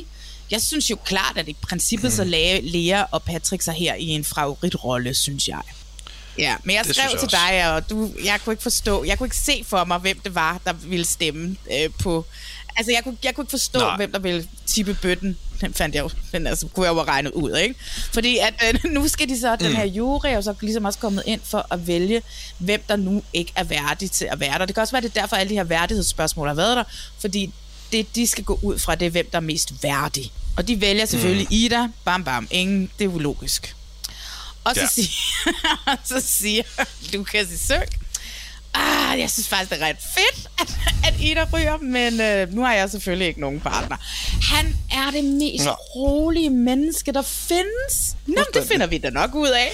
[0.52, 2.16] Jeg synes jo klart, at i princippet Mhm.
[2.16, 5.60] så lagde Lea og Patrick sig her i en favoritrolle, synes jeg.
[6.38, 9.18] Ja, men jeg Det skrev jeg til dig, og du, jeg kunne ikke forstå, jeg
[9.18, 12.24] kunne ikke se for mig, hvem det var, der ville stemme øh, på...
[12.76, 13.96] Altså, jeg kunne, jeg kunne ikke forstå, Nej.
[13.96, 15.38] Hvem der ville tippe bøtten.
[15.60, 17.74] Den fandt jeg jo, den altså, kunne jeg jo regne ud, ikke?
[18.12, 19.76] Fordi at øh, nu skal de så, den Mm.
[19.76, 22.22] her jury er jo så ligesom også kommet ind for at vælge,
[22.58, 24.66] hvem der nu ikke er værdig til at være der.
[24.66, 26.84] Det kan også være, det er derfor, alle de her værdighedsspørgsmål har været der,
[27.20, 27.52] fordi
[27.92, 30.32] det, de skal gå ud fra, det er, hvem der er mest værdig.
[30.56, 31.54] Og de vælger selvfølgelig mm.
[31.56, 33.74] Ida, bam bam, ingen, det er jo logisk.
[34.64, 34.82] Og så, ja.
[34.82, 34.88] Ja.
[34.88, 36.62] siger, så siger
[37.12, 37.86] Lukas i søg,
[38.74, 42.62] ah, jeg synes faktisk, det er ret fedt, at, at Ida ryger, men øh, nu
[42.62, 43.96] har jeg selvfølgelig ikke nogen partner.
[44.42, 45.72] Han er det mest Nå.
[45.72, 48.16] rolige menneske, der findes.
[48.26, 49.72] Nå, det finder vi da nok ud af.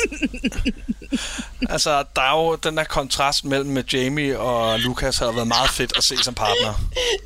[1.70, 5.70] Altså, der er jo den der kontrast mellem med Jamie og Lucas har været meget
[5.70, 6.74] fedt at se som partner.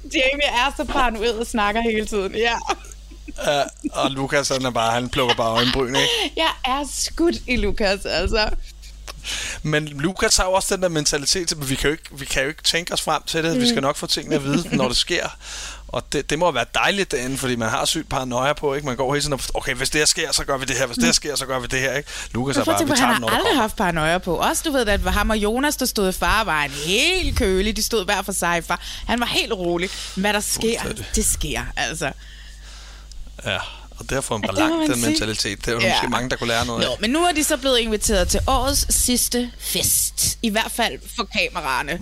[0.05, 2.35] Jamie er så paranoid og snakker hele tiden.
[2.35, 2.55] Ja.
[3.29, 6.09] Uh, og Lucas, han er bare, han plukker bare øjenbryn, ikke?
[6.37, 8.51] Jeg er skudt i Lukas, altså.
[9.63, 12.25] Men Lukas har jo også den der mentalitet til, at vi kan jo ikke, vi
[12.25, 13.61] kan jo ikke tænke os frem til det.
[13.61, 15.29] Vi skal nok få tingene at vide, når det sker.
[15.93, 18.87] Og det, det må være dejligt derinde, fordi man har sygt paranoia på, ikke?
[18.87, 20.87] Man går hele tiden og, okay, hvis det her sker, så gør vi det her.
[20.87, 22.11] Hvis det her sker, så gør vi det her, ikke?
[22.35, 24.37] Lukas er bare, at tænke vi tager han har aldrig haft paranoia på.
[24.37, 27.77] Også du ved, at ham og Jonas, der stod i far, var en helt kølig.
[27.77, 28.81] De stod hver for sig far.
[29.07, 29.91] Han var helt rolig.
[30.17, 30.81] Hvad der sker,
[31.15, 32.13] det sker, altså.
[33.45, 33.59] Ja,
[34.03, 35.07] og derfor en balance, den sige.
[35.11, 35.59] mentalitet.
[35.59, 35.89] Det er jo Ja.
[35.95, 36.97] måske mange, der kunne lære noget Nå, af.
[37.01, 40.39] men nu er de så blevet inviteret til årets sidste fest.
[40.43, 41.93] I hvert fald for kameraerne.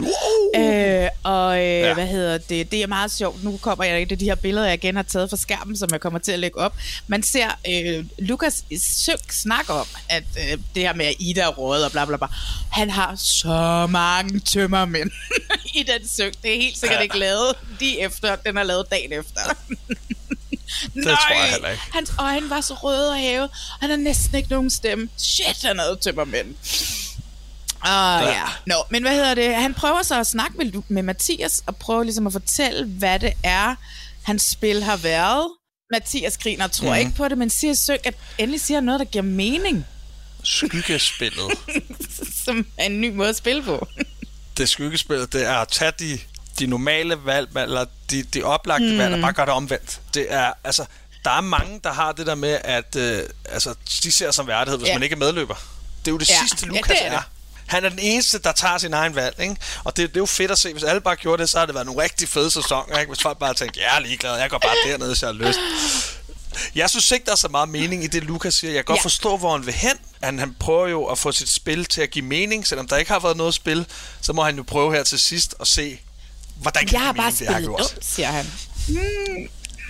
[0.57, 1.95] Øh, og øh, ja.
[1.95, 2.71] Hvad hedder det?
[2.73, 3.45] Det er meget sjovt.
[3.45, 6.01] Nu kommer jeg af de her billeder, jeg igen har taget fra skærmen, som jeg
[6.01, 6.75] kommer til at lægge op.
[7.07, 8.65] Man ser øh, Lukas
[9.05, 12.17] Søk snakke om, at øh, det her med at Ida er råd og bla bla
[12.17, 12.27] bla.
[12.73, 15.11] Han har så mange tømmermænd
[15.75, 16.33] i den søg.
[16.43, 17.03] Det er helt sikkert Ja.
[17.03, 18.37] ikke lavet lige efter.
[18.37, 19.41] Den er lavet dagen efter.
[20.95, 21.83] Det tror jeg heller ikke.
[21.93, 23.49] Hans øjne var så røde og hæve.
[23.81, 25.09] Han har næsten ikke nogen stemme.
[25.17, 26.55] Shit, han havde tømmermænd.
[27.83, 28.31] Ah, ja.
[28.31, 28.43] ja.
[28.67, 29.55] Nå, men hvad hedder det?
[29.55, 33.33] Han prøver så at snakke med, med Mathias og prøver ligesom at fortælle, hvad det
[33.43, 33.75] er,
[34.23, 35.49] hans spil har været.
[35.93, 36.99] Mathias griner og tror mm.
[36.99, 39.87] ikke på det, men siger syng, at endelig siger noget, der giver mening,
[40.45, 41.51] Skyggespillet.
[42.45, 43.87] som er en ny måde at spille på.
[44.57, 46.19] det skyggespillet, det er at tage de,
[46.59, 48.99] de normale valg, eller de, de oplagte mm.
[48.99, 50.01] valg, og bare gøre det omvendt.
[50.15, 50.85] Det er, altså,
[51.25, 54.79] der er mange, der har det der med, at øh, altså, de ser som værdighed,
[54.79, 54.93] hvis Ja.
[54.93, 54.99] ja.
[54.99, 55.55] man ikke er medløber.
[56.05, 56.35] Det er jo det Ja.
[56.35, 56.41] ja.
[56.49, 57.23] sidste, Ja, Lukas det er er.
[57.67, 59.57] Han er den eneste, der tager sin egen valg, ikke?
[59.85, 60.73] Og det, det er jo fedt at se.
[60.73, 63.11] Hvis alle bare gjorde det, så har det været nogle rigtig fede sæsoner, ikke?
[63.13, 65.59] Hvis folk bare tænkte, jeg er ligeglad, jeg går bare derned, hvis jeg har lyst.
[66.75, 68.71] Jeg synes ikke, der er så meget mening i det, Lukas siger.
[68.73, 69.01] Jeg kan godt Ja.
[69.01, 69.05] ja.
[69.05, 69.93] forstå, hvor han vil hen.
[70.23, 73.11] Han, han prøver jo at få sit spil til at give mening, selvom der ikke
[73.11, 73.87] har været noget spil.
[74.21, 76.01] Så må han jo prøve her til sidst at se,
[76.61, 78.47] hvordan kan Jeg har det bare det jeg har spillet dumt, siger han.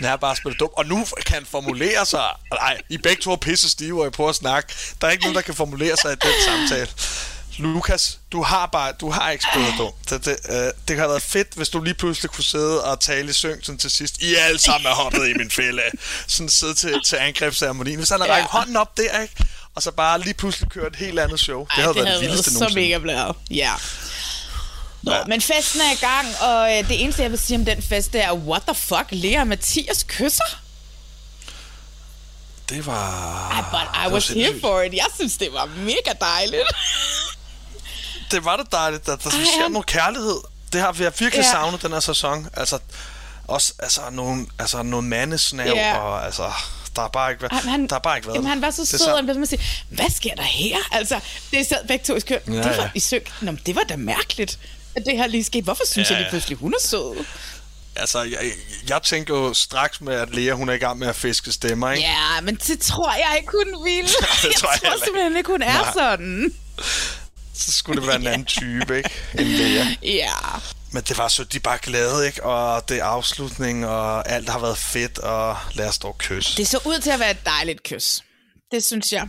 [0.01, 0.73] Han har bare spillet dumt.
[0.77, 2.25] Og nu kan han formulere sig.
[2.53, 4.75] Nej, I begge to er pisse stive, og I prøver at snakke.
[5.01, 6.89] Der er ikke nogen, der kan formulere sig i den samtale.
[7.59, 10.11] Lukas, du har bare, du har ikke spillet dumt.
[10.11, 13.01] Det, det, øh, det kan have været fedt, hvis du lige pludselig kunne sidde og
[13.01, 14.19] tale i sådan til sidst.
[14.23, 15.83] I er alle sammen er hoppet i min fælde.
[16.27, 17.97] Sådan sidde til, til angrebsceremonien.
[17.99, 18.37] Hvis han havde Ja.
[18.37, 19.35] rækket hånden op der, ikke?
[19.75, 21.61] Og så bare lige pludselig køre et helt andet show.
[21.65, 22.83] Det Ej, havde det været havde det været vildeste så nogensinde.
[22.89, 23.37] mega blæret.
[23.51, 23.73] Ja.
[25.03, 27.83] Nå, men festen er i gang, og øh, det eneste, jeg vil sige om den
[27.83, 30.61] fest, det er, what the fuck, Lea og Mathias kysser?
[32.69, 33.51] Det var...
[33.51, 34.93] Ej, but I was here for it.
[34.93, 36.63] Jeg synes, det var mega dejligt.
[38.31, 40.37] det var da dejligt, at der Ej, sker noget kærlighed.
[40.73, 41.51] Det har vi har virkelig ja.
[41.51, 42.49] savnet den her sæson.
[42.57, 42.79] Altså,
[43.49, 45.99] også altså, nogle, altså, noget mandesnav, Ja.
[45.99, 46.53] og altså,
[46.97, 48.51] der har bare ikke været, Han, der har bare ikke været jamen, det.
[48.51, 50.77] han var så Det sød, og han blev sådan sige, hvad sker der her?
[50.93, 51.21] Altså,
[51.51, 52.41] det sad begge to i skøn.
[52.47, 52.91] Ja, det var ja.
[52.95, 53.27] i søg.
[53.41, 54.59] Nå, men det var da mærkeligt,
[54.97, 55.65] at det her lige skete.
[55.65, 57.25] Hvorfor synes Ja, jeg lige pludselig, hun er sød?
[57.97, 58.39] Altså, jeg,
[58.89, 61.91] jeg tænker jo straks med, at Lea, hun er i gang med at fiske stemmer,
[61.91, 62.09] ikke?
[62.09, 64.05] Ja, men det tror jeg ikke, hun vil.
[64.43, 65.93] det jeg tror jeg tror simpelthen ikke, hun er Nej.
[65.93, 66.55] sådan.
[67.55, 69.11] Så skulle det være en anden type, ikke?
[69.39, 69.85] End Lea.
[70.03, 70.33] Ja.
[70.93, 72.43] Men det var så, de bare glade, ikke?
[72.45, 76.57] Og det er afslutning, og alt har været fedt, og lad os dog kysse.
[76.57, 78.21] Det så ud til at være et dejligt kys.
[78.73, 79.29] Det synes jeg.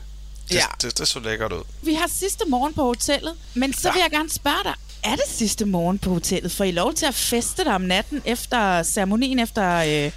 [0.49, 0.65] Det, Ja.
[0.81, 1.63] det, det så lækkert ud.
[1.81, 3.91] Vi har sidste morgen på hotellet, men så Ja.
[3.93, 6.51] vil jeg gerne spørge dig, er det sidste morgen på hotellet?
[6.51, 10.11] Får I lov til at feste der om natten efter ceremonien, efter øh,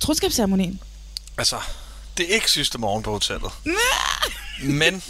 [0.00, 0.80] troskabsceremonien?
[1.38, 1.60] Altså,
[2.16, 3.52] det er ikke sidste morgen på hotellet.
[4.62, 5.02] Men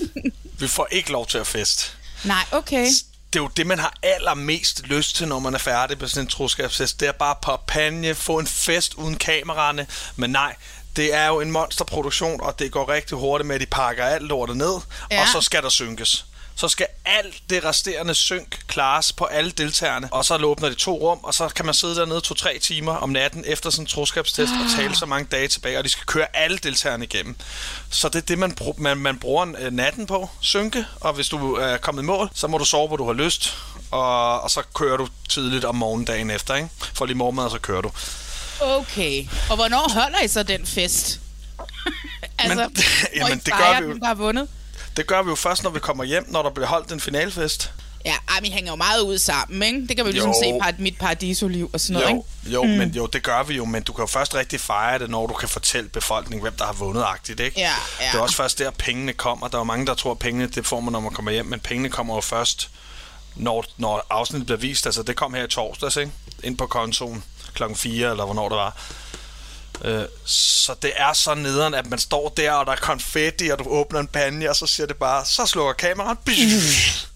[0.59, 1.87] vi får ikke lov til at feste.
[2.25, 2.87] Nej, okay.
[3.33, 6.25] Det er jo det, man har allermest lyst til, når man er færdig på sådan
[6.25, 7.01] en troskabsfest.
[7.01, 9.87] Det er bare på panje, få en fest uden kameraerne.
[10.17, 10.55] Men nej,
[10.97, 14.23] det er jo en monsterproduktion, og det går rigtig hurtigt med, at de pakker alt
[14.23, 15.21] lortet ned, ja.
[15.21, 16.27] og så skal der synkes.
[16.59, 20.95] Så skal alt det resterende synk klares på alle deltagerne, og så åbner de to
[20.99, 24.53] rum, og så kan man sidde dernede to-tre timer om natten efter sådan en troskabstest
[24.65, 27.37] og tale så mange dage tilbage, og de skal køre alle deltagerne igennem.
[27.91, 31.29] Så det er det, man, bru- man, man bruger øh, natten på, synke, og hvis
[31.29, 33.55] du er kommet i mål, så må du sove, hvor du har lyst,
[33.91, 36.69] og, og så kører du tidligt om morgendagen efter, ikke?
[36.95, 37.91] For lige morgenmad, og så kører du.
[38.61, 39.27] Okay.
[39.51, 41.21] Og hvornår holder I så den fest?
[42.39, 42.77] altså, Men-
[43.17, 43.93] jamen, det gør vi jo.
[43.93, 44.49] den, der har vundet?
[44.97, 47.71] Det gør vi jo først, når vi kommer hjem, når der bliver holdt en finalfest.
[48.05, 49.87] Ja, ej, vi hænger jo meget ud sammen, ikke?
[49.89, 52.55] Det kan vi jo ligesom se par- mit paradisoliv og sådan noget, Jo, ikke?
[52.55, 52.69] jo, mm.
[52.71, 55.27] men jo, det gør vi jo, men du kan jo først rigtig fejre det, når
[55.27, 57.61] du kan fortælle befolkningen, hvem der har vundet agtigt, ikke?
[57.61, 58.07] Ja, ja.
[58.13, 59.49] Det er også først der, pengene kommer.
[59.49, 61.47] Der er jo mange, der tror, at pengene, det får man, når man kommer hjem,
[61.47, 62.69] men pengene kommer jo først,
[63.37, 64.87] når, når afsnittet bliver vist.
[64.87, 66.13] Altså, det kom her i torsdags, ikke?
[66.45, 67.25] Ind på kontoen
[67.55, 68.77] klokken 4, eller hvornår det var.
[69.85, 73.59] Øh, så det er så nederen, at man står der, og der er konfetti, og
[73.59, 76.19] du åbner en panje, og så siger det bare, så slukker kameraet.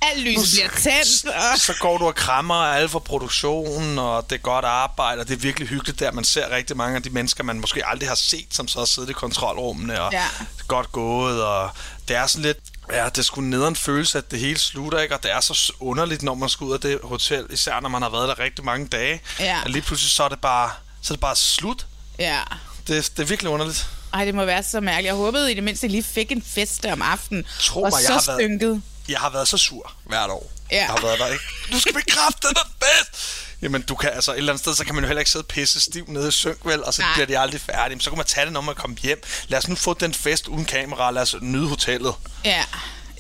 [0.03, 1.25] Alt lys bliver tændt.
[1.37, 5.29] og- Så går du og krammer alle fra produktionen, og det er godt arbejde, og
[5.29, 6.13] det er virkelig hyggeligt der.
[6.13, 8.87] Man ser rigtig mange af de mennesker, man måske aldrig har set, som så har
[8.87, 10.25] siddet i kontrolrummene, og Ja.
[10.69, 11.71] godt gået, og
[12.09, 12.59] det er sådan lidt,
[12.93, 15.15] ja, det skulle nederen følelse, at det hele slutter, ikke?
[15.15, 18.03] Og det er så underligt, når man skal ud af det hotel, især når man
[18.03, 19.61] har været der rigtig mange dage, Ja.
[19.65, 20.71] at lige pludselig så er det bare,
[21.03, 21.87] så er det bare slut.
[22.21, 22.41] Ja.
[22.87, 23.87] Det, det er virkelig underligt.
[24.15, 25.07] Ej, det må være så mærkeligt.
[25.07, 27.47] Jeg håbede i det mindste, at lige fik en fest der om aftenen.
[27.61, 28.83] Tro og mig, jeg så har været- stynket.
[29.09, 30.51] Jeg har været så sur hvert år.
[30.73, 30.77] Ja.
[30.77, 31.45] Jeg har været der, ikke?
[31.73, 33.23] Du skal bekræfte den fest!
[33.63, 35.45] Jamen, du kan, altså et eller andet sted, så kan man jo heller ikke sidde
[35.45, 36.85] pisse stiv nede i synk, vel?
[36.85, 37.13] Og så Nej.
[37.15, 37.97] bliver de aldrig færdige.
[37.97, 39.23] Men så kan man tage det, når man kommer hjem.
[39.49, 41.11] Lad os nu få den fest uden kamera.
[41.11, 42.15] Lad os nyde hotellet.
[42.45, 42.65] Ja.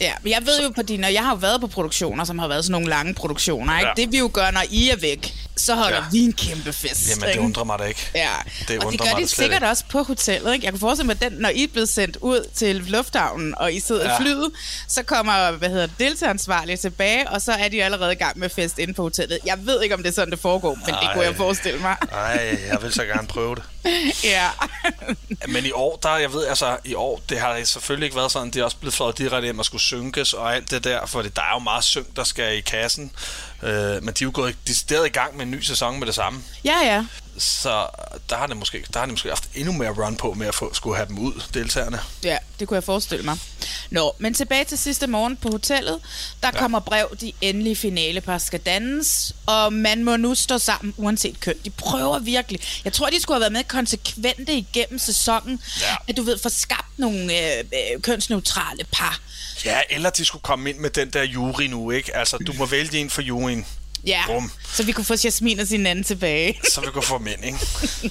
[0.01, 2.39] Ja, men jeg ved jo på dine, og jeg har jo været på produktioner, som
[2.39, 3.89] har været sådan nogle lange produktioner, ikke?
[3.97, 4.03] Ja.
[4.03, 6.03] Det vi jo gør, når I er væk, så holder Ja.
[6.13, 7.11] vi en kæmpe fest.
[7.11, 7.41] Jamen, det ikke?
[7.41, 8.01] undrer mig da ikke.
[8.15, 8.29] Ja,
[8.69, 9.69] Det og det gør de sikkert ikke.
[9.69, 10.53] også på hotellet.
[10.55, 10.65] Ikke?
[10.65, 13.73] Jeg kan forestille mig, at den, når I er blevet sendt ud til lufthavnen, og
[13.73, 14.15] I sidder ja.
[14.17, 14.51] i flyet,
[14.89, 18.49] så kommer hvad hedder det, deltageransvarlige tilbage, og så er de allerede i gang med
[18.49, 19.39] fest inde på hotellet.
[19.47, 21.37] Jeg ved ikke, om det er sådan, det foregår, men det kunne jeg Ej.
[21.37, 21.97] forestille mig.
[22.13, 23.63] Nej, jeg vil så gerne prøve det.
[24.25, 24.49] ja.
[25.49, 28.51] Men i år, der, jeg ved, altså, i år, det har selvfølgelig ikke været sådan,
[28.51, 31.23] det er også blevet fløjet direkte hjem og skulle synkes og alt det der, for
[31.23, 33.13] der er jo meget synk, der skal i kassen.
[33.63, 33.71] Øh,
[34.05, 36.43] men de er jo gået decideret i gang med en ny sæson med det samme.
[36.65, 37.05] Ja, ja.
[37.39, 37.87] Så
[38.31, 40.55] der har det måske, der har det måske haft endnu mere run på med at
[40.55, 42.01] få, skulle have dem ud, deltagerne.
[42.25, 43.39] Ja, det kunne jeg forestille mig.
[43.91, 46.01] Nå, men tilbage til sidste morgen på hotellet.
[46.43, 46.59] Der ja.
[46.59, 51.55] kommer brev, de endelige finalepar skal dannes, og man må nu stå sammen uanset køn.
[51.65, 52.61] De prøver virkelig.
[52.85, 55.97] Jeg tror, de skulle have været med konsekvente igennem sæsonen, Ja.
[56.09, 59.21] at du ved, få skabt nogle øh, øh, kønsneutrale par.
[59.65, 62.17] Ja, eller de skulle komme ind med den der jury nu, ikke?
[62.17, 63.50] Altså, du må vælge en for juryen,
[64.07, 64.51] Ja, Bum.
[64.75, 66.61] så vi kunne få Jasmin og sin anden tilbage.
[66.73, 67.59] så vi kunne få mænd, ikke?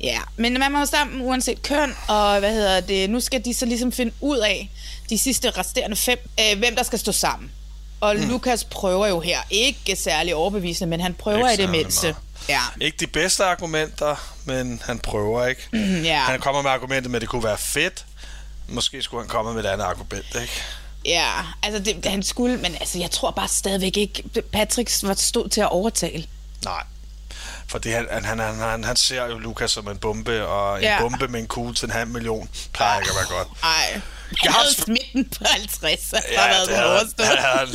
[0.00, 3.54] Ja, men man må jo sammen uanset køn, og hvad hedder det, nu skal de
[3.54, 4.70] så ligesom finde ud af,
[5.10, 7.50] de sidste resterende fem, øh, hvem der skal stå sammen.
[8.00, 8.28] Og mm.
[8.28, 12.06] Lukas prøver jo her, ikke særlig overbevisende, men han prøver Ikke i det mindste.
[12.06, 12.16] meget.
[12.48, 12.60] Ja.
[12.80, 15.68] Ikke de bedste argumenter, men han prøver, ikke?
[15.72, 16.18] Mhm, ja.
[16.20, 18.04] Han kommer med argumentet med, at det kunne være fedt.
[18.68, 20.52] Måske skulle han komme med et andet argument, ikke?
[21.04, 21.30] Ja,
[21.62, 24.22] altså det, han skulle, men altså jeg tror bare stadigvæk ikke,
[24.52, 26.26] Patrick var stod til at overtale.
[26.64, 26.82] Nej.
[27.70, 30.96] Fordi han, han, han, han, han ser jo Lukas som en bombe, og en Ja.
[31.00, 33.48] bombe med en kugle til en halv million plejer ikke at være godt.
[33.62, 34.00] Ej,
[34.44, 37.58] Jeg havde sp- smitten på 50, så ja, været det den havde, han, det, havde
[37.58, 37.68] han,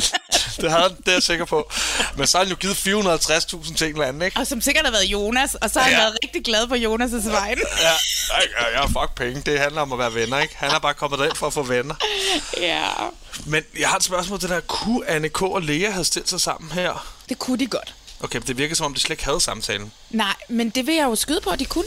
[0.62, 1.72] det havde han, det er jeg sikker på.
[2.16, 4.40] Men så har han jo givet 450.000 til en eller anden, ikke?
[4.40, 6.00] Og som sikkert har været Jonas, og så har han Ja.
[6.04, 7.62] været rigtig glad på Jonas' vegne.
[7.82, 7.92] Ja,
[8.62, 9.42] ja, ja, fuck penge.
[9.46, 10.54] Det handler om at være venner, ikke?
[10.58, 11.96] Han har bare kommet derind for at få venner.
[12.58, 12.86] ja.
[13.46, 14.62] Men jeg har et spørgsmål til det der.
[14.62, 15.42] Kunne Anne K.
[15.42, 17.16] og Lea have stillet sig sammen her?
[17.30, 17.94] Det kunne de godt.
[18.20, 19.92] Okay, det virker som om, de slet ikke havde samtalen.
[20.10, 21.86] Nej, men det vil jeg jo skyde på, at de kunne.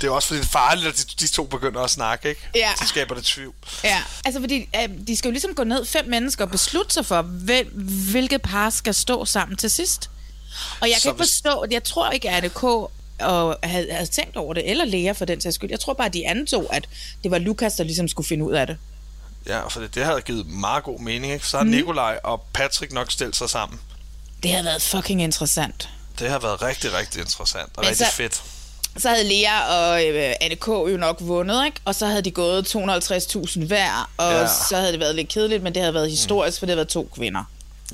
[0.00, 2.48] Det er også fordi, det er farligt, at de, de to begynder at snakke, ikke?
[2.54, 2.72] Ja.
[2.82, 3.54] Så skaber det tvivl.
[3.84, 7.06] Ja, altså fordi øh, de skal jo ligesom gå ned fem mennesker og beslutte sig
[7.06, 7.66] for, hvil,
[8.10, 10.10] hvilke par skal stå sammen til sidst.
[10.80, 12.64] Og jeg kan Så ikke forstå, jeg tror ikke, at ADK
[13.20, 15.70] og havde, havde tænkt over det, eller Lea for den sags skyld.
[15.70, 16.88] Jeg tror bare, at de antog, at
[17.22, 18.76] det var Lukas, der ligesom skulle finde ud af det.
[19.46, 21.46] Ja, for det, det havde givet meget god mening, ikke?
[21.46, 21.70] Så har mm.
[21.70, 23.80] Nikolaj og Patrick nok stillet sig sammen.
[24.42, 25.88] Det havde været fucking interessant.
[26.18, 28.42] Det har været rigtig, rigtig interessant og Men rigtig så- fedt.
[28.96, 31.80] Så havde Lea og øh, ADK jo nok vundet, ikke?
[31.84, 34.46] Og så havde de gået 250.000 hver, og Ja.
[34.68, 36.58] så havde det været lidt kedeligt, men det havde været historisk, mm.
[36.58, 37.44] for det havde været to kvinder.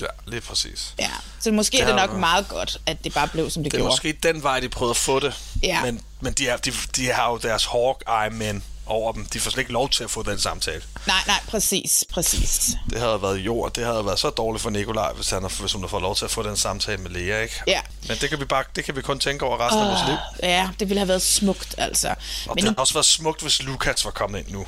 [0.00, 0.94] Ja, lige præcis.
[0.98, 3.28] Ja, så måske Det det er det har nok været- meget godt, at det bare
[3.28, 3.92] blev, som det, Det er gjorde.
[3.92, 5.34] måske den vej, de prøvede at få det.
[5.62, 5.82] Ja.
[5.82, 9.26] Men, men de, er, de, de har jo deres Hawkeye-mænd over dem.
[9.26, 10.82] De får slet ikke lov til at få den samtale.
[11.06, 12.70] Nej, nej, præcis, præcis.
[12.90, 13.72] Det havde været jord.
[13.74, 16.24] Det havde været så dårligt for Nikolaj, hvis, han, hvis hun har fået lov til
[16.24, 17.54] at få den samtale med Lea, ikke?
[17.66, 17.80] Ja.
[18.08, 20.16] Men det kan vi, bare, det kan vi kun tænke over resten af vores liv.
[20.42, 22.08] Ja, det ville have været smukt, altså.
[22.08, 22.14] Og
[22.46, 24.66] Men det nu, har også været smukt, hvis Lukas var kommet ind nu.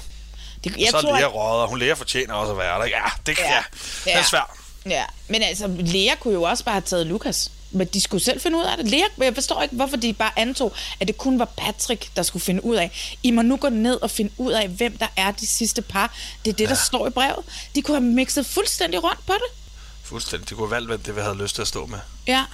[0.64, 2.86] det, Jeg så er tror, Lea røget, og hun Lea fortjener også at være der.
[2.86, 3.52] Ja, det kan Ja.
[3.54, 3.56] ja.
[3.56, 3.62] ja.
[4.04, 4.22] Den er Ja.
[4.24, 4.56] svær.
[4.86, 7.50] Ja, men altså, Lea kunne jo også bare have taget Lukas.
[7.70, 8.88] Men de skulle selv finde ud af det.
[8.90, 12.42] Lea, jeg forstår ikke, hvorfor de bare antog, at det kun var Patrick, der skulle
[12.42, 13.16] finde ud af.
[13.22, 16.16] I må nu gå ned og finde ud af, hvem der er de sidste par.
[16.44, 16.68] Det er det, ja.
[16.68, 17.44] der står i brevet.
[17.74, 19.78] De kunne have mixet fuldstændig rundt på det.
[20.02, 20.50] Fuldstændig.
[20.50, 21.98] De kunne have valgt, hvem det vi havde lyst til at stå med.
[22.26, 22.44] Ja.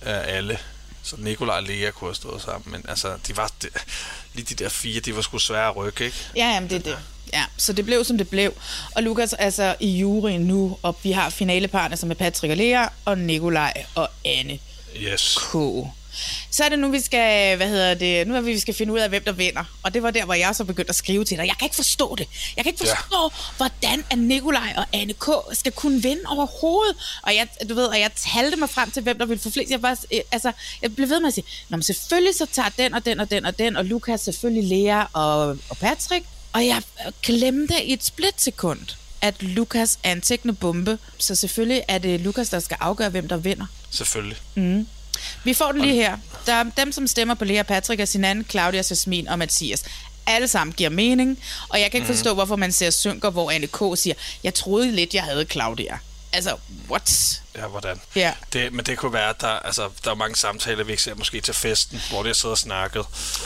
[0.00, 0.58] Af alle.
[1.02, 2.72] Så Nikolaj og Lea kunne have stået sammen.
[2.72, 3.68] Men altså, de var, de,
[4.34, 6.16] lige de der fire, de var sgu svære at rykke, ikke?
[6.36, 6.98] Ja, jamen det er det.
[7.32, 8.52] Ja, så det blev, som det blev.
[8.94, 12.86] Og Lukas altså i juryen nu, og vi har finalepartner, som er Patrick og Lea,
[13.04, 14.58] og Nikolaj og Anne
[14.96, 15.38] Yes.
[15.38, 15.52] K.
[16.50, 18.92] Så er det nu, vi skal, hvad hedder det, nu er vi, vi skal finde
[18.92, 19.64] ud af, hvem der vinder.
[19.82, 21.46] Og det var der, hvor jeg så begyndte at skrive til dig.
[21.46, 22.28] Jeg kan ikke forstå det.
[22.56, 23.28] Jeg kan ikke forstå, ja.
[23.56, 25.26] hvordan at Nikolaj og Anne K.
[25.52, 26.96] skal kunne vinde overhovedet.
[27.22, 29.70] Og jeg, du ved, og jeg talte mig frem til, hvem der ville få flest.
[29.70, 29.98] Jeg, var,
[30.32, 30.52] altså,
[30.82, 33.30] jeg blev ved med at sige, Nå, men selvfølgelig så tager den og den og
[33.30, 36.26] den og den, og Lukas selvfølgelig Lea og, og Patrick.
[36.52, 36.82] Og jeg
[37.22, 38.80] glemte i et splitsekund,
[39.20, 40.98] at Lukas er en teknobombe.
[41.18, 43.66] Så selvfølgelig er det Lukas, der skal afgøre, hvem der vinder.
[43.90, 44.36] Selvfølgelig.
[44.54, 44.86] Mm.
[45.44, 46.16] Vi får den lige her.
[46.46, 49.84] Der er dem, som stemmer på Lea Patrick, er Sinan, Claudia, Jasmin og Mathias.
[50.26, 51.38] Alle sammen giver mening,
[51.68, 52.16] og jeg kan ikke Mhm.
[52.16, 53.78] forstå, hvorfor man ser synker, hvor Anne K.
[53.96, 55.98] siger, jeg troede lidt, jeg havde Claudia.
[56.32, 56.56] Altså,
[56.90, 57.41] what?
[57.56, 58.00] Ja, hvordan?
[58.16, 58.32] Ja.
[58.52, 61.14] Det, men det kunne være, at der, altså, der er mange samtaler, vi ikke ser
[61.14, 63.04] måske til festen, hvor de har siddet og snakket.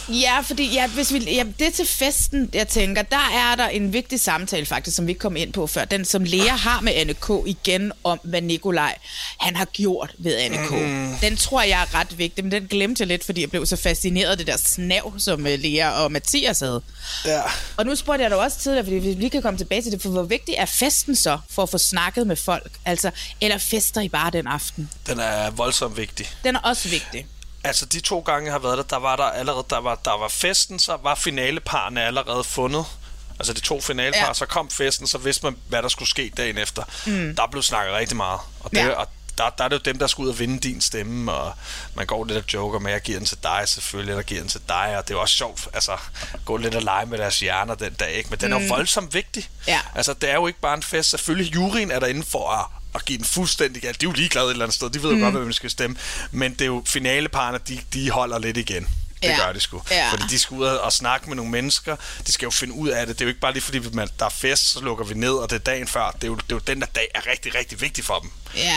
[0.09, 3.93] Ja, fordi ja, hvis vi, ja, det til festen, jeg tænker, der er der en
[3.93, 5.85] vigtig samtale faktisk, som vi ikke kom ind på før.
[5.85, 7.31] Den, som Lea har med Anne K.
[7.47, 8.95] igen om, hvad Nikolaj
[9.41, 10.71] han har gjort ved Anne K.
[10.71, 11.17] Mm.
[11.21, 13.77] Den tror jeg er ret vigtig, men den glemte jeg lidt, fordi jeg blev så
[13.77, 16.83] fascineret af det der snav, som øh, Lea og Mathias havde.
[17.25, 17.43] Ja.
[17.77, 20.03] Og nu spurgte jeg dig også tidligere, fordi vi lige kan komme tilbage til det,
[20.03, 22.73] for hvor vigtig er festen så, for at få snakket med folk?
[22.85, 23.59] Altså, eller
[24.01, 24.91] fester I bare den aften?
[25.07, 26.31] Den er voldsomt vigtig.
[26.45, 27.27] Den er også vigtig.
[27.65, 30.19] Altså, de to gange, jeg har været der, der var der allerede, der var, der
[30.19, 32.85] var festen, så var finaleparerne allerede fundet.
[33.39, 34.35] Altså, de to finalepar, Ja.
[34.35, 36.83] så kom festen, så vidste man, hvad der skulle ske dagen efter.
[37.07, 37.37] Mm.
[37.37, 38.41] Der blev snakket rigtig meget.
[38.61, 38.89] Og, det, Ja.
[38.91, 39.07] og
[39.39, 41.53] der, der er det jo dem, der skal ud og vinde din stemme, og
[41.95, 44.41] man går lidt og joker med, at jeg giver den til dig selvfølgelig, eller giver
[44.41, 45.97] den til dig, og det er jo også sjovt, altså,
[46.45, 48.31] gå lidt og lege med deres hjerner den dag, ikke?
[48.31, 48.65] Men den er Mm.
[48.65, 49.49] jo voldsomt vigtig.
[49.67, 49.81] Ja.
[49.95, 51.11] Altså, det er jo ikke bare en fest.
[51.11, 52.65] Selvfølgelig, juryen er derinde for at,
[52.97, 54.01] og give den fuldstændig galt.
[54.01, 54.91] De er jo ligeglade et eller andet sted.
[54.91, 55.23] De ved jo mm.
[55.23, 55.97] godt, hvem de skal stemme.
[56.31, 58.89] Men det er jo finaleparerne, de, de holder lidt igen.
[59.23, 59.37] Det Ja.
[59.47, 59.83] gør de sgu.
[59.91, 60.11] Ja.
[60.11, 61.97] Fordi de skal ud og snakke med nogle mennesker.
[62.27, 63.19] De skal jo finde ud af det.
[63.19, 65.33] Det er jo ikke bare lige fordi, man, der er fest, så lukker vi ned,
[65.33, 66.11] og det er dagen før.
[66.11, 68.31] Det er jo, det er jo den der dag er rigtig, rigtig vigtig for dem.
[68.57, 68.61] Ja.
[68.61, 68.77] Det er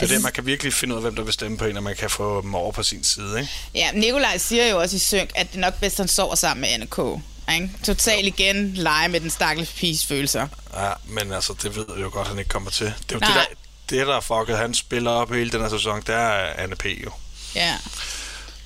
[0.00, 1.82] Altså, det, man kan virkelig finde ud af, hvem der vil stemme på en, og
[1.82, 3.52] man kan få dem over på sin side, ikke?
[3.74, 6.60] Ja, Nikolaj siger jo også i synk, at det nok bedst, at han sover sammen
[6.60, 6.98] med Anne K.
[7.54, 7.70] Ikke?
[7.84, 10.48] Total igen lege med den stakkels piges følelser.
[10.74, 12.86] Ja, men altså, det ved vi jo godt, han ikke kommer til.
[12.86, 13.28] Det er jo Nej.
[13.28, 13.36] det,
[13.90, 16.76] der, det, der er fucket, han spiller op hele den her sæson, det er Anne
[16.76, 16.84] P.
[16.84, 17.10] jo.
[17.54, 17.74] Ja.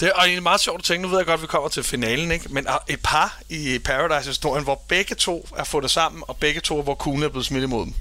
[0.01, 1.69] Det er og egentlig meget sjovt at tænke, nu ved jeg godt, at vi kommer
[1.69, 2.49] til finalen, ikke?
[2.49, 6.95] men et par i Paradise-historien, hvor begge to er fundet sammen, og begge to, hvor
[6.95, 7.95] kugle er blevet smidt imod dem.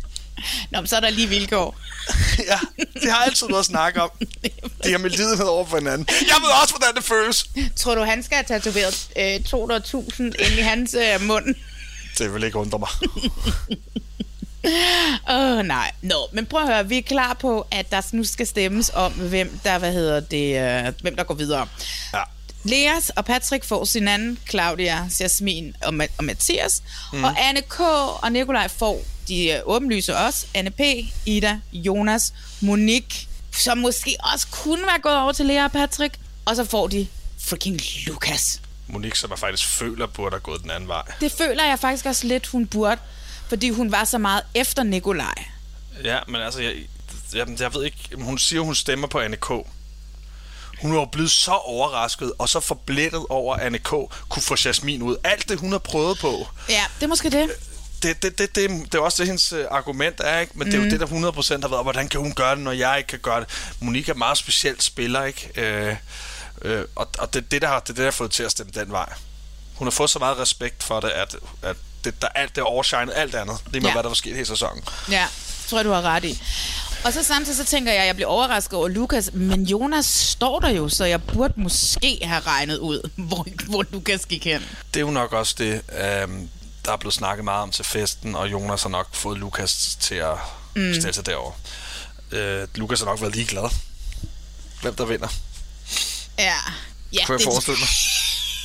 [0.72, 1.80] Nå, men så er der lige vilkår.
[2.52, 2.60] ja,
[3.02, 4.10] de har altid noget at snakke om.
[4.84, 6.08] De har med lidenhed over for hinanden.
[6.10, 7.46] Jeg ved også, hvordan det føles.
[7.76, 11.56] Tror du, han skal have tatoveret øh, 200.000 ind i hans øh, mund?
[12.18, 12.90] Det vil ikke undre mig.
[15.30, 15.92] Åh, oh, nej.
[16.02, 19.12] Nå, men prøv at høre, vi er klar på, at der nu skal stemmes om,
[19.12, 21.68] hvem der, hvad hedder det, øh, hvem der går videre.
[22.14, 22.22] Ja.
[22.64, 26.84] Leas og Patrick får sin anden, Claudia, Jasmin og, Ma- og Mathias.
[27.14, 27.24] Mm.
[27.24, 27.80] Og Anne K.
[28.24, 30.46] og Nikolaj får de øh, åbenlyse også.
[30.54, 30.80] Anne P.,
[31.26, 33.28] Ida, Jonas, Monique,
[33.58, 36.20] som måske også kunne være gået over til Lea og Patrick.
[36.46, 37.08] Og så får de
[37.40, 38.62] freaking Lukas.
[38.88, 41.04] Monique, som jeg faktisk føler, burde have gået den anden vej.
[41.22, 43.02] Det føler jeg faktisk også lidt, hun burde.
[43.50, 45.34] Fordi hun var så meget efter Nikolaj.
[46.04, 46.74] Ja, men altså, jeg,
[47.34, 49.50] jeg, jeg ved ikke, hun siger, hun stemmer på Anne K.
[50.82, 53.90] Hun var blevet så overrasket og så forblættet over, at Anne K.
[54.30, 55.16] kunne få Jasmin ud.
[55.24, 57.50] Alt det, hun har prøvet på, Ja, det er måske det.
[58.04, 60.54] Det, det, det, det, det er også det, hendes øh, argument er, ikke?
[60.56, 60.72] Men mm.
[60.72, 62.97] det er jo det, der 100% har været, hvordan kan hun gøre det, når jeg
[62.97, 63.50] ikke kan gøre det?
[63.80, 65.50] Monique er meget specielt spiller, ikke?
[65.56, 65.95] Øh,
[66.62, 68.52] øh, og og det, det, der har, det er det, der har fået til at
[68.52, 69.10] stemme den vej.
[69.76, 73.16] Hun har fået så meget respekt for det, at, at det, der, alt det overshinede
[73.16, 73.93] alt andet, lige med, Ja.
[73.95, 74.84] hvad der var sket hele sæsonen.
[75.12, 75.26] Ja,
[75.68, 76.41] tror jeg, du har ret i.
[77.04, 80.60] Og så samtidig så tænker jeg, at jeg bliver overrasket over Lukas, men Jonas står
[80.60, 84.62] der jo, så jeg burde måske have regnet ud, hvor, hvor Lukas gik hen.
[84.93, 86.50] Det er jo nok også det, øhm,
[86.86, 90.16] der er blevet snakket meget om til festen, og Jonas har nok fået Lukas til
[90.16, 90.36] at
[90.76, 90.94] mm.
[90.94, 91.52] stille sig derover.
[92.32, 93.70] Øh, Lukas har nok været ligeglad.
[94.82, 95.28] Hvem der vinder,
[96.38, 96.54] Ja,
[97.14, 97.90] ja kunne jeg forestille mig.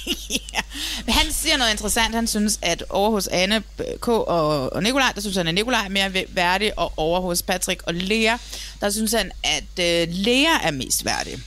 [0.55, 0.61] ja.
[1.05, 2.15] Men han siger noget interessant.
[2.15, 3.63] Han synes, at over hos Anne
[4.01, 4.09] K.
[4.09, 7.43] og, og Nikolaj, der synes han, at Nikolaj er mere væ- værdig, og over hos
[7.43, 8.37] Patrick og Lea,
[8.81, 11.39] der synes han, at øh, Lea er mest værdig.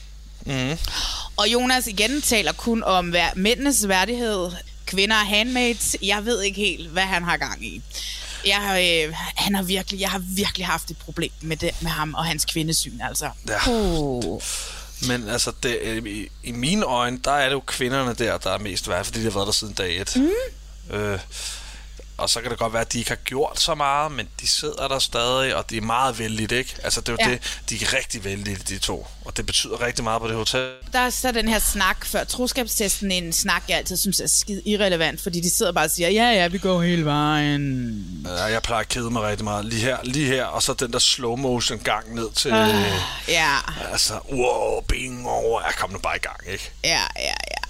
[0.45, 0.77] Mm.
[1.37, 4.51] Og Jonas igen taler kun om vær- mændenes værdighed,
[4.87, 5.95] kvinder er handmaids.
[6.01, 7.81] Jeg ved ikke helt, hvad han har gang i.
[8.45, 11.91] Jeg har, øh, han har virkelig, jeg har virkelig haft et problem med, det, med
[11.91, 13.29] ham og hans kvindesyn, altså.
[13.47, 13.71] Ja.
[13.71, 14.41] Uh.
[15.07, 18.51] Men altså, det, øh, i, i mine øjne, der er det jo kvinderne der, der
[18.51, 20.15] er mest værd, fordi de har været der siden dag et.
[20.15, 20.95] Mm.
[20.95, 21.19] Øh,
[22.17, 24.47] og så kan det godt være, at de ikke har gjort så meget, men de
[24.47, 26.75] sidder der stadig, og de er meget vældigt, ikke?
[26.83, 27.31] Altså, det er jo Ja.
[27.31, 29.07] det, de er rigtig vældige, de to.
[29.25, 30.71] Og det betyder rigtig meget på det hotel.
[30.93, 34.61] Der er så den her snak før troskabstesten, en snak, jeg altid synes er skide
[34.65, 38.21] irrelevant, fordi de sidder bare og siger, ja, ja, vi går hele vejen.
[38.25, 39.65] Ja, jeg plejer at kede mig rigtig meget.
[39.65, 42.51] Lige her, lige her, og så den der slow motion gang ned til...
[42.51, 42.91] Øh,
[43.27, 43.55] Ja,
[43.91, 45.61] altså, wow, bing over.
[45.61, 46.71] Jeg kom nu bare i gang, ikke?
[46.83, 47.63] ja, ja, ja.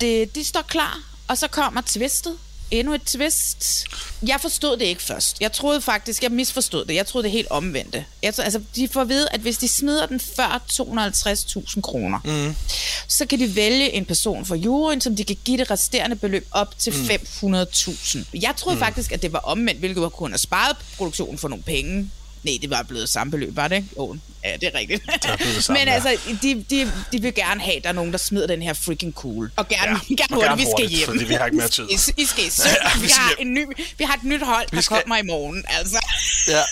[0.00, 2.36] Det, de står klar, og så kommer twistet.
[2.74, 3.86] Endnu et twist.
[4.26, 5.40] Jeg forstod det ikke først.
[5.40, 6.94] Jeg troede faktisk, jeg misforstod det.
[6.94, 8.04] Jeg troede det helt omvendte.
[8.22, 12.54] Jeg, altså, de får at vide, at hvis de smider den før 250.000 kroner, mm.
[13.08, 16.46] så kan de vælge en person fra juryen, som de kan give det resterende beløb
[16.50, 16.92] op til
[17.42, 17.54] mm.
[17.54, 18.18] 500.000.
[18.34, 18.82] Jeg troede mm.
[18.82, 22.10] faktisk, at det var omvendt, hvilket kunne have sparet produktionen for nogle penge.
[22.44, 23.88] Nej, det var blevet samme beløb, var det ikke?
[23.96, 25.02] Jo, ja, det er rigtigt.
[25.22, 25.22] Det
[25.54, 28.18] det samme, Men altså, de, de, de vil gerne have, at der er nogen, der
[28.18, 29.50] smider den her freaking cool.
[29.56, 31.06] Og gerne, Ja, gerne og hurtigt, gerne vi skal hjem.
[31.06, 31.88] fordi vi har ikke mere tid.
[31.90, 32.68] I, I skal i søvn.
[32.84, 33.66] Ja, vi vi, har en ny,
[33.98, 35.98] vi har et nyt hold, der skal- kommer i morgen, altså.
[36.48, 36.62] Ja,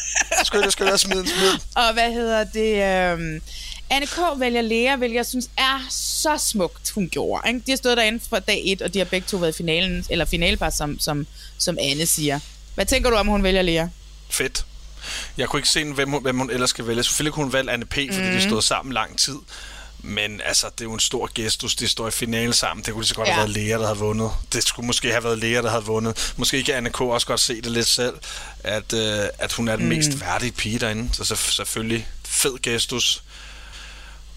[0.44, 1.52] skynd dig, skynd dig, smid smid.
[1.74, 2.72] Og hvad hedder det?
[3.12, 3.42] Øhm,
[3.90, 4.18] Anne K.
[4.40, 7.48] vælger Lea, hvilket jeg synes er så smukt, hun gjorde.
[7.48, 7.60] Ikke?
[7.66, 10.04] De har stået derinde fra dag et, og de har begge to været i finalen,
[10.10, 11.26] eller finalpar, som, som,
[11.58, 12.40] som Anne siger.
[12.74, 13.86] Hvad tænker du om, hun vælger Lea?
[14.30, 14.64] Fedt.
[15.36, 17.02] Jeg kunne ikke se, hvem hun, hvem hun ellers skal vælge.
[17.02, 18.34] Selvfølgelig kunne hun valgt Anne P., fordi mm.
[18.34, 19.36] de stod sammen lang tid.
[20.04, 21.74] Men altså, det er jo en stor gestus.
[21.74, 22.84] De står i finale sammen.
[22.84, 23.32] Det kunne lige så godt ja.
[23.32, 23.40] Ja.
[23.40, 24.30] have været Lea, der havde vundet.
[24.52, 26.32] Det skulle måske have været Lea, der havde vundet.
[26.36, 27.00] Måske kan Anne K.
[27.00, 28.14] også godt se det lidt selv,
[28.64, 29.88] at, øh, at hun er den mm.
[29.88, 31.08] mest værdige pige derinde.
[31.12, 33.22] Så, så selvfølgelig fed gestus.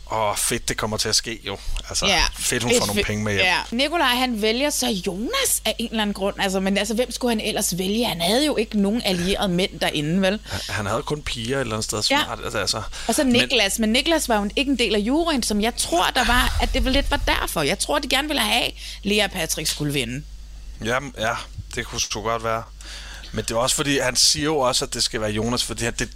[0.05, 1.57] Og fedt, det kommer til at ske jo.
[1.89, 2.23] Altså, Ja.
[2.39, 3.43] fedt, hun får nogle penge med hjem.
[3.43, 3.57] Ja.
[3.71, 6.35] Nikolaj, han vælger så Jonas af en eller anden grund.
[6.39, 8.05] Altså, men altså, hvem skulle han ellers vælge?
[8.05, 10.39] Han havde jo ikke nogen allierede mænd derinde, vel?
[10.69, 12.03] Han havde kun piger et eller andet sted.
[12.11, 12.23] Ja.
[12.23, 12.81] Smart, altså, altså.
[13.07, 15.75] Og så Niklas, men, men Niklas var jo ikke en del af juryen, som jeg
[15.75, 17.61] tror, der var, at det vel lidt var derfor.
[17.61, 18.71] Jeg tror, de gerne ville have,
[19.03, 20.23] Lea og Patrick skulle vinde.
[20.85, 21.33] Jamen, ja,
[21.75, 22.63] det kunne sgu godt være.
[23.35, 25.85] Men det er også fordi, han siger jo også, at det skal være Jonas, fordi
[25.85, 26.09] det, det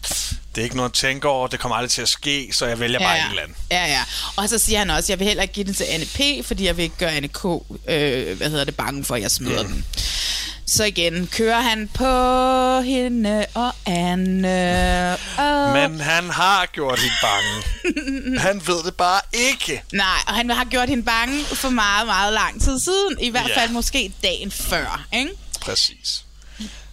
[0.55, 2.79] det er ikke noget, jeg tænker over, det kommer aldrig til at ske, så jeg
[2.79, 3.25] vælger Ja, bare ja.
[3.25, 3.57] et eller andet.
[3.71, 4.03] Ja, ja.
[4.35, 6.65] Og så siger han også, jeg vil heller ikke give den til Anne P., fordi
[6.65, 7.45] jeg vil ikke gøre Anne K.
[7.45, 9.69] Øh, hvad hedder det, bange for, at jeg smider mm.
[9.73, 9.85] den.
[10.67, 15.17] Så igen kører han på hende og Anne.
[15.37, 15.73] Og...
[15.73, 17.63] Men han har gjort hende bange.
[18.47, 19.83] han ved det bare ikke.
[19.93, 23.15] Nej, og han har gjort hende bange for meget, meget lang tid siden.
[23.19, 23.61] I hvert Ja.
[23.61, 25.31] fald måske dagen før, ikke?
[25.61, 26.23] Præcis.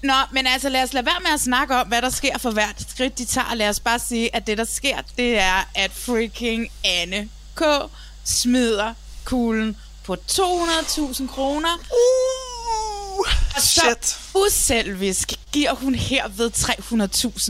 [0.06, 2.50] Nå, men altså lad os lade være med at snakke om, hvad der sker for
[2.50, 3.54] hvert skridt, de tager.
[3.54, 7.62] Lad os bare sige, at det, der sker, det er, at freaking Anne K.
[8.24, 8.94] smider
[9.24, 11.74] kuglen på 200.000 kroner.
[11.74, 12.55] Uh,
[13.54, 14.18] og så shit.
[14.34, 16.50] uselvisk giver hun herved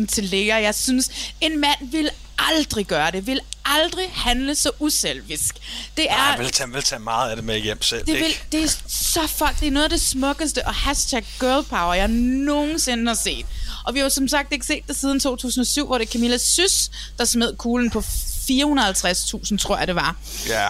[0.01, 0.63] 300.000 til Lea.
[0.63, 1.11] Jeg synes,
[1.41, 3.27] en mand vil aldrig gøre det.
[3.27, 5.55] Vil aldrig handle så uselvisk.
[5.97, 6.15] Det er...
[6.15, 8.43] Ej, jeg vil tage, vil tage meget af det med hjem selv, Det, vil, ikke?
[8.53, 12.09] det er så fuck, det er noget af det smukkeste og hashtag girl power, jeg
[12.09, 13.47] nogensinde har set.
[13.85, 16.39] Og vi har jo som sagt ikke set det siden 2007, hvor det er Camilla
[16.39, 18.03] Sys, der smed kuglen på
[18.51, 20.17] 450.000, tror jeg det var.
[20.49, 20.67] Ja.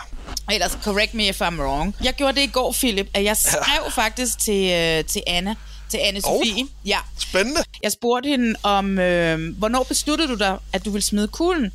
[0.46, 1.96] Og ellers, correct me if I'm wrong.
[2.04, 5.54] Jeg gjorde det i går, Philip, at jeg skrev faktisk til, øh, til Anna,
[5.90, 6.38] til Anne Oh.
[6.46, 6.66] Sofie.
[6.86, 6.98] Ja.
[7.18, 7.60] Spændende.
[7.82, 11.72] Jeg spurgte hende om, øh, hvornår besluttede du dig, at du ville smide kuglen?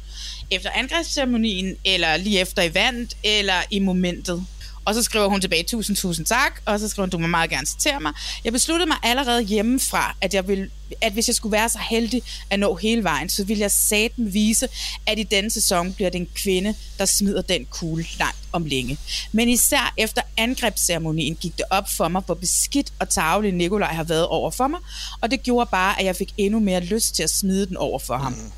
[0.52, 4.46] Efter angrebsceremonien, eller lige efter event, eller i momentet?
[4.86, 6.62] Og så skriver hun tilbage, tusind, tusind tak.
[6.66, 8.14] Og så skriver hun, du må meget gerne citere mig.
[8.44, 10.70] Jeg besluttede mig allerede hjemmefra, at, jeg ville,
[11.02, 14.34] at hvis jeg skulle være så heldig at nå hele vejen, så ville jeg saten
[14.34, 14.68] vise,
[15.08, 18.98] at i denne sæson bliver det en kvinde, der smider den kugle langt om længe.
[19.32, 24.04] Men især efter angrebsceremonien gik det op for mig, hvor beskidt og tavlig Nikolaj har
[24.04, 24.80] været over for mig,
[25.22, 28.00] og det gjorde bare, at jeg fik endnu mere lyst til at smide den over
[28.00, 28.52] for ham.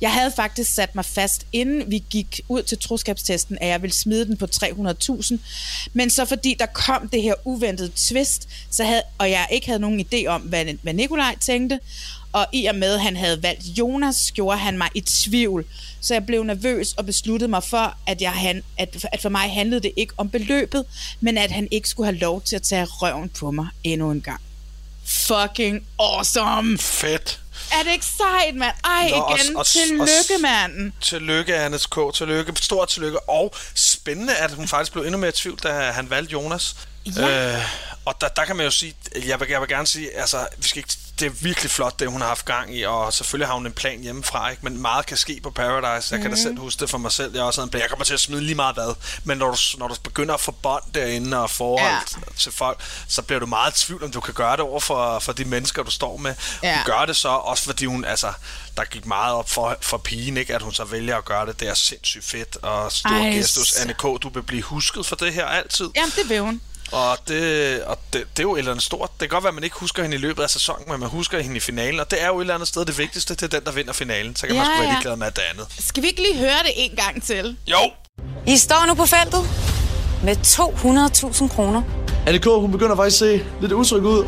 [0.00, 3.94] Jeg havde faktisk sat mig fast, inden vi gik ud til troskabstesten, at jeg ville
[3.94, 5.36] smide den på 300.000.
[5.92, 9.80] Men så fordi der kom det her uventede twist, så havde, og jeg ikke havde
[9.80, 11.75] nogen idé om, hvad, hvad Nikolaj tænkte,
[12.32, 15.64] og i og med, at han havde valgt Jonas, gjorde han mig i tvivl.
[16.00, 19.50] Så jeg blev nervøs og besluttede mig for, at, jeg, han, at, at for mig
[19.54, 20.84] handlede det ikke om beløbet,
[21.20, 24.20] men at han ikke skulle have lov til at tage røven på mig endnu en
[24.20, 24.40] gang.
[25.06, 26.78] Fucking awesome!
[26.78, 27.40] Fedt.
[27.72, 28.74] Er det ikke sejt, mand?
[28.84, 29.56] Ej, Nå, igen.
[29.56, 30.04] og- Tillykke,
[30.34, 30.92] og- manden.
[31.02, 31.96] Tillykke, Annes K.
[32.14, 32.52] Tillykke.
[32.56, 33.28] Stort tillykke.
[33.28, 36.76] Og spændende, at hun faktisk blev endnu mere i tvivl, da han valgte Jonas.
[37.16, 37.56] Ja.
[37.56, 37.62] Øh,
[38.04, 38.94] og der, der kan man jo sige,
[39.26, 42.08] jeg vil, jeg vil gerne sige, altså, vi skal ikke, det er virkelig flot, det
[42.10, 44.62] hun har haft gang i, og selvfølgelig har hun en plan hjemmefra, ikke?
[44.64, 46.14] men meget kan ske på Paradise.
[46.14, 46.42] Jeg kan da Mhm.
[46.42, 47.34] selv huske det for mig selv.
[47.34, 47.82] Jeg også havde en plan.
[47.82, 48.94] Jeg kommer til at smide lige meget hvad.
[49.24, 51.82] Men når du, når du begynder at få bånd derinde og forhold
[52.16, 52.28] Ja.
[52.36, 55.18] til folk, så bliver du meget i tvivl, om du kan gøre det over for,
[55.18, 56.34] for de mennesker, du står med.
[56.62, 56.74] Ja.
[56.76, 58.32] Hun gør det så, også fordi hun, altså,
[58.76, 60.54] der gik meget op for, for pigen, ikke?
[60.54, 61.60] at hun så vælger at gøre det.
[61.60, 63.68] Det er sindssygt fedt, og stor gestus.
[63.68, 65.88] så- Anne K., du vil blive husket for det her altid.
[65.96, 66.60] Jamen, det vil hun.
[66.92, 69.10] Og, det, og det, det er jo et eller andet stort.
[69.12, 71.08] Det kan godt være, at man ikke husker hende i løbet af sæsonen, men man
[71.08, 72.00] husker hende i finalen.
[72.00, 73.34] Og det er jo et eller andet sted det vigtigste.
[73.34, 74.36] Det er den, der vinder finalen.
[74.36, 75.66] Så kan ja, man Ja, sgu være ligeglad med det andet.
[75.78, 77.56] Skal vi ikke lige høre det en gang til?
[77.66, 77.78] Jo!
[78.46, 79.40] I står nu på feltet
[80.24, 81.82] med 200.000 kroner.
[82.26, 84.26] Anne K., hun begynder faktisk at se lidt utryg ud.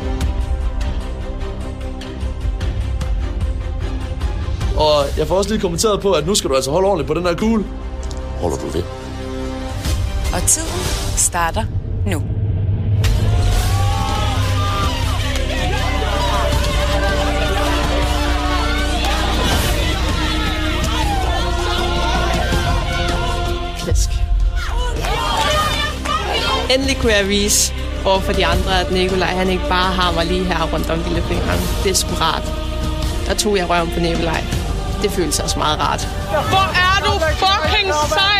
[4.77, 7.13] Og jeg får også lige kommenteret på, at nu skal du altså holde ordentligt på
[7.13, 7.65] den her kugle.
[8.41, 8.85] Holder du det?
[10.33, 10.83] Og tiden
[11.17, 11.65] starter
[26.69, 27.73] Endelig kunne jeg vise
[28.05, 31.03] over for de andre, at Nikolaj han ikke bare har mig lige her rundt om
[31.03, 31.59] lillefingeren.
[31.83, 32.43] Desperat.
[33.27, 34.43] Der tog jeg røven på Nikolaj.
[35.01, 36.01] Det føles også meget rart.
[36.49, 38.39] Hvor er du fucking sej?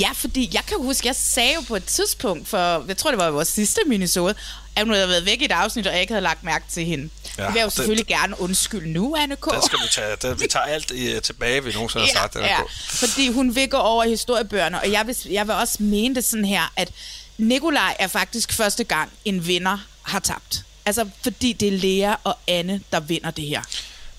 [0.00, 3.18] Ja, fordi jeg kan huske, jeg sagde jo på et tidspunkt, for jeg tror, det
[3.20, 4.34] var i vores sidste minisode,
[4.76, 6.84] at hun havde været væk i et afsnit, og jeg ikke havde lagt mærke til
[6.84, 7.08] hende.
[7.38, 9.44] Ja, Ja, det vil jeg jo det- selvfølgelig gerne undskylde nu, Anne K.
[9.44, 10.16] Det skal vi tage.
[10.22, 12.34] Det, vi tager alt i, tilbage, vi nogensinde har sagt.
[12.34, 12.68] Det ja, ja, god.
[12.86, 16.44] fordi hun vil gå over historiebøgerne, og jeg vil, jeg vil også mene det sådan
[16.44, 16.90] her, at
[17.38, 20.64] Nikolaj er faktisk første gang, en vinder har tabt.
[20.86, 23.62] Altså, fordi det er Lea og Anne, der vinder det her.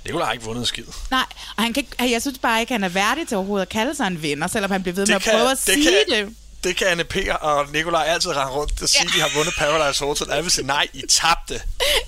[0.05, 0.83] Nicolaj har ikke vundet skid.
[1.11, 1.25] Nej,
[1.57, 3.95] og han kan, ikke- jeg synes bare ikke, han er værdig til overhovedet at kalde
[3.95, 6.25] sig en vinder, selvom han bliver ved med Det at prøve at det sige kan,
[6.27, 6.35] det.
[6.63, 7.15] Det kan Anne P.
[7.41, 9.15] og Nikolaj altid rende rundt og sige, ja.
[9.17, 10.31] de har vundet Paradise Hotel.
[10.31, 11.61] Alle vil sige, nej, I tabte.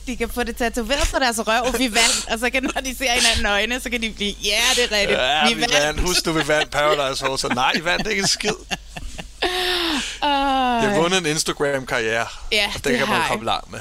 [0.08, 2.95] De kan få det tatoveret på deres røv, vi vandt, og så kan, når de
[2.97, 5.66] ser hinanden i øjnene, så kan de blive, ja, det er rigtigt, Ja, vi, vi
[5.74, 6.01] vandt.
[6.01, 7.49] Husk, du vi vandt Paradise Hotel.
[7.56, 8.49] Nej, I vandt ikke en skid.
[9.43, 9.47] Uh,
[10.22, 12.26] Jeg har vundet en Instagram-karriere.
[12.51, 13.45] Ja, og det den kan man komme jeg.
[13.45, 13.80] langt med.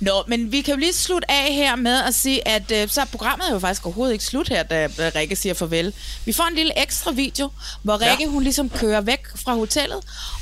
[0.00, 3.00] Nå, men vi kan jo lige slutte af her med at sige, at øh, så
[3.00, 5.92] er programmet jo faktisk overhovedet ikke slut her, da da Rikke siger farvel.
[6.24, 7.50] Vi får en lille ekstra video,
[7.82, 8.28] hvor Rikke Ja.
[8.30, 9.98] hun ligesom kører væk fra hotellet,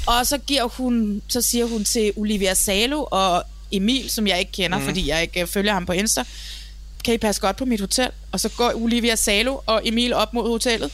[0.06, 4.52] og så, giver hun, så siger hun til Olivia Salo og Emil, som jeg ikke
[4.52, 4.84] kender, mm.
[4.84, 6.24] fordi jeg ikke øh, følger ham på Insta,
[7.04, 8.10] kan I passe godt på mit hotel?
[8.32, 10.90] Og så går Olivia Salo og Emil op mod hotellet.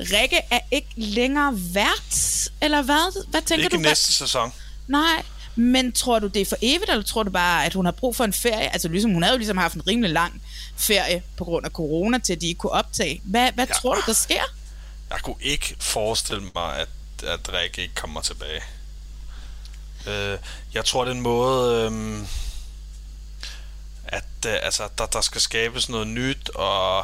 [0.00, 3.24] Rikke er ikke længere vært, eller hvad?
[3.30, 3.80] Hvad tænker Ikke du?
[3.82, 4.52] næste sæson.
[4.88, 5.22] Nej,
[5.54, 8.16] men tror du, det er for evigt, eller tror du bare, at hun har brug
[8.16, 8.72] for en ferie?
[8.72, 10.42] Altså, ligesom, hun havde jo ligesom haft en rimelig lang
[10.76, 13.20] ferie på grund af corona, til at de ikke kunne optage.
[13.24, 13.74] Hvad, hvad ja.
[13.74, 14.42] tror du, der sker?
[15.10, 16.88] Jeg kunne ikke forestille mig, at,
[17.26, 18.62] at Rikke ikke kommer tilbage.
[20.06, 20.38] Øh,
[20.74, 22.26] jeg tror, det er en måde, øh,
[24.04, 26.98] at øh, altså, der, der skal skabes noget nyt, og,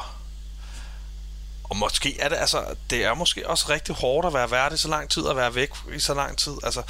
[1.65, 4.77] og måske er det, altså, det er måske også rigtig hårdt at være vært i
[4.77, 6.53] så lang tid, og være væk i så lang tid.
[6.63, 6.83] Altså,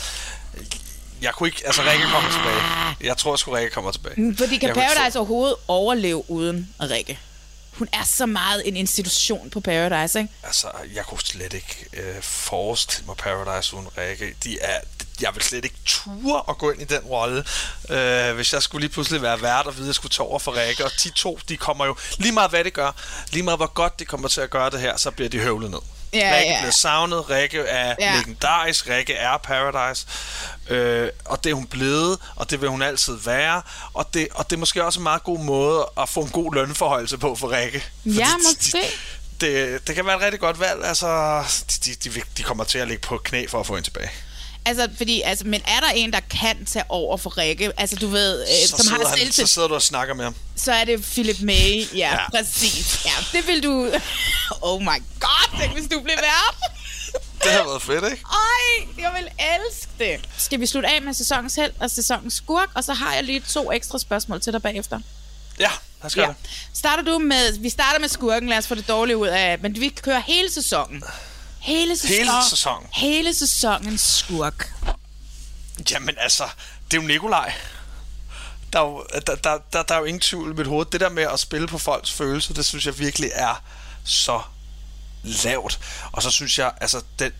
[1.22, 2.96] jeg kunne ikke, altså Rikke kommer tilbage.
[3.00, 4.14] Jeg tror sgu, Rikke kommer tilbage.
[4.20, 7.18] Mm, Fordi kan Paradise overhovedet overleve uden Rikke?
[7.72, 10.32] Hun er så meget en institution på Paradise, ikke?
[10.42, 14.34] Altså, jeg kunne slet ikke øh, forestille mig Paradise uden Rikke.
[14.44, 14.80] De er,
[15.20, 17.44] jeg vil slet ikke ture at gå ind i den rolle,
[17.90, 20.38] øh, hvis jeg skulle lige pludselig være vært og vide, at jeg skulle tage over
[20.38, 20.84] for Rikke.
[20.84, 22.92] Og de to, de kommer jo, lige meget hvad det gør,
[23.32, 25.70] lige meget hvor godt de kommer til at gøre det her, så bliver de høvlet
[25.70, 25.80] ned.
[26.18, 26.58] Ja, Rikke ja.
[26.60, 28.16] bliver savnet, Rikke er Ja.
[28.16, 30.06] legendarisk, Rikke er Paradise,
[30.68, 33.62] øh, og det er hun blevet, og det vil hun altid være,
[33.94, 36.54] og det, og det er måske også en meget god måde at få en god
[36.54, 37.84] lønforhøjelse på for Rikke.
[38.02, 38.78] Fordi Ja, de- måske.
[39.40, 40.84] det, det kan være et rigtig godt valg.
[40.84, 41.42] Altså,
[41.86, 44.10] de, de, de, de kommer til at ligge på knæ for at få hende tilbage.
[44.66, 47.72] Altså, fordi, altså, men er der en, der kan tage over for Rikke?
[47.76, 50.34] Altså, du ved, øh, Så som har han, så sidder du og snakker med ham.
[50.56, 51.84] så er det Philip May.
[51.94, 53.04] Ja, ja, præcis.
[53.04, 53.90] Ja, det vil du...
[54.62, 56.56] Oh my god, tænk, hvis du blev vært.
[57.42, 58.24] Det har været fedt, ikke?
[58.32, 60.20] Ej, jeg vil elske det.
[60.38, 62.68] Skal vi slutte af med sæsonens held og sæsonens skurk?
[62.74, 65.00] Og så har jeg lige to ekstra spørgsmål til dig bagefter.
[65.58, 65.68] Ja,
[66.02, 66.26] lad os Ja.
[66.26, 66.34] det.
[66.74, 67.58] Starter du med...
[67.58, 69.58] Vi starter med skurken, lad os få det dårlige ud af...
[69.58, 71.02] Men vi kører hele sæsonen.
[71.66, 72.26] Hele sæsonen.
[72.26, 72.88] Hele sæsonen.
[72.92, 74.72] Hele sæsonens skurk.
[75.90, 76.44] Jamen altså,
[76.90, 77.54] det er jo Nikolaj.
[78.72, 80.86] Der er jo, der, der, der, der er jo ingen tvivl i mit hoved.
[80.86, 83.62] Det der med at spille på folks følelser, det synes jeg virkelig er
[84.04, 84.42] så
[85.22, 85.80] lavt.
[86.12, 87.32] Og så synes jeg, altså, den,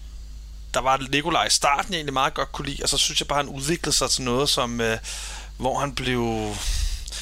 [0.75, 3.29] der var Nikolaj i starten, jeg egentlig meget godt kunne lide, og så synes jeg
[3.29, 4.99] bare, han udviklede sig til noget, som, øh,
[5.57, 6.55] hvor han blev,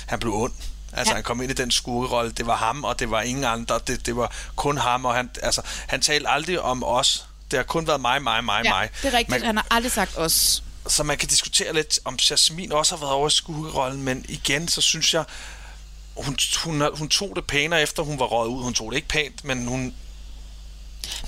[0.06, 0.52] han blev ond.
[0.96, 1.14] Altså, Ja.
[1.14, 2.32] han kom ind i den skurkerolle.
[2.32, 3.80] Det var ham, og det var ingen andre.
[3.86, 7.26] Det, det var kun ham, og han, altså, han talte aldrig om os.
[7.50, 8.88] Det har kun været mig, mig, mig, Ja, mig.
[9.02, 9.30] det er rigtigt.
[9.30, 10.62] Man, Han har aldrig sagt os.
[10.88, 14.68] så man kan diskutere lidt, om Jasmine også har været over i skurkerollen, men igen,
[14.68, 15.24] så synes jeg,
[16.16, 18.62] hun, hun, hun tog det pænere efter hun var røget ud.
[18.62, 19.94] Hun tog det ikke pænt, men hun,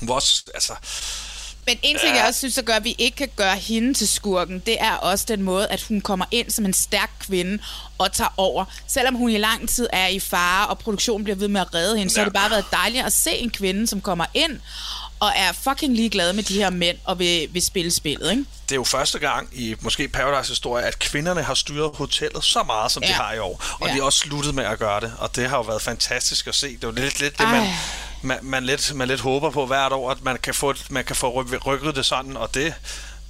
[0.01, 0.73] hun var også, altså,
[1.67, 4.09] Men en ting, jeg også synes, der gør, at vi ikke kan gøre hende til
[4.09, 7.59] skurken, det er også den måde, at hun kommer ind som en stærk kvinde
[7.99, 8.65] og tager over.
[8.87, 11.99] Selvom hun i lang tid er i fare, og produktionen bliver ved med at redde
[11.99, 14.61] hende, så har det bare været dejligt at se en kvinde, som kommer ind
[15.21, 18.45] og er fucking ligeglad med de her mænd og vil, vil spille spillet, ikke?
[18.69, 22.63] det er jo første gang i måske Paradise historie, at kvinderne har styret hotellet så
[22.63, 23.09] meget, som ja.
[23.09, 23.65] de har i år.
[23.81, 23.93] Og Ja.
[23.93, 26.55] de har også sluttet med at gøre det, og det har jo været fantastisk at
[26.55, 26.67] se.
[26.77, 27.73] Det er jo lidt, lidt det, man, Ej.
[28.23, 31.17] man, man, lidt, man lidt håber på hvert år, at man kan få, man kan
[31.17, 32.75] få ryk- rykket det sådan, og det,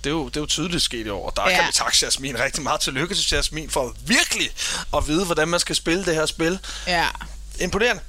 [0.05, 1.31] det er, jo, det er jo tydeligt sket i år.
[1.31, 1.49] Der ja.
[1.51, 1.57] Ja.
[1.57, 2.81] kan vi takke Jasmin rigtig meget.
[2.81, 4.51] Tillykke til Jasmin for virkelig
[4.97, 6.59] at vide, hvordan man skal spille det her spil.
[6.87, 7.07] Ja.
[7.61, 8.03] Imponerende.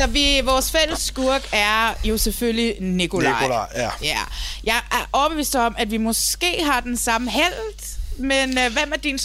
[0.00, 3.40] Så vi, vores fælles skurk er jo selvfølgelig Nikolaj.
[3.40, 3.90] Nikolaj, ja.
[4.02, 4.20] ja.
[4.64, 8.96] Jeg er overbevist om, at vi måske har den samme held, men øh, hvem er
[8.96, 9.18] din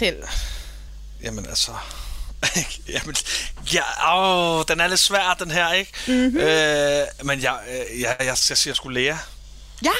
[0.00, 0.22] held?
[1.22, 1.72] Jamen altså...
[2.88, 3.16] Jamen,
[3.72, 5.92] ja, åh, den er lidt svær, den her, ikke?
[6.06, 6.16] Mhm.
[6.16, 6.38] Mm-hmm.
[6.38, 9.16] Øh, men jeg, øh, jeg, jeg, jeg siger sgu Lea.
[9.82, 9.90] Ja.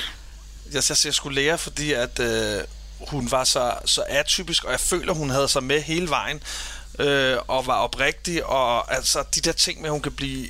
[0.72, 2.64] Jeg, jeg siger sgu Lea, fordi at øh,
[3.08, 6.42] hun var så, så atypisk, og jeg føler, hun havde sig med hele vejen,
[7.00, 10.48] øh, og var oprigtig, og altså de der ting med, at hun kan blive...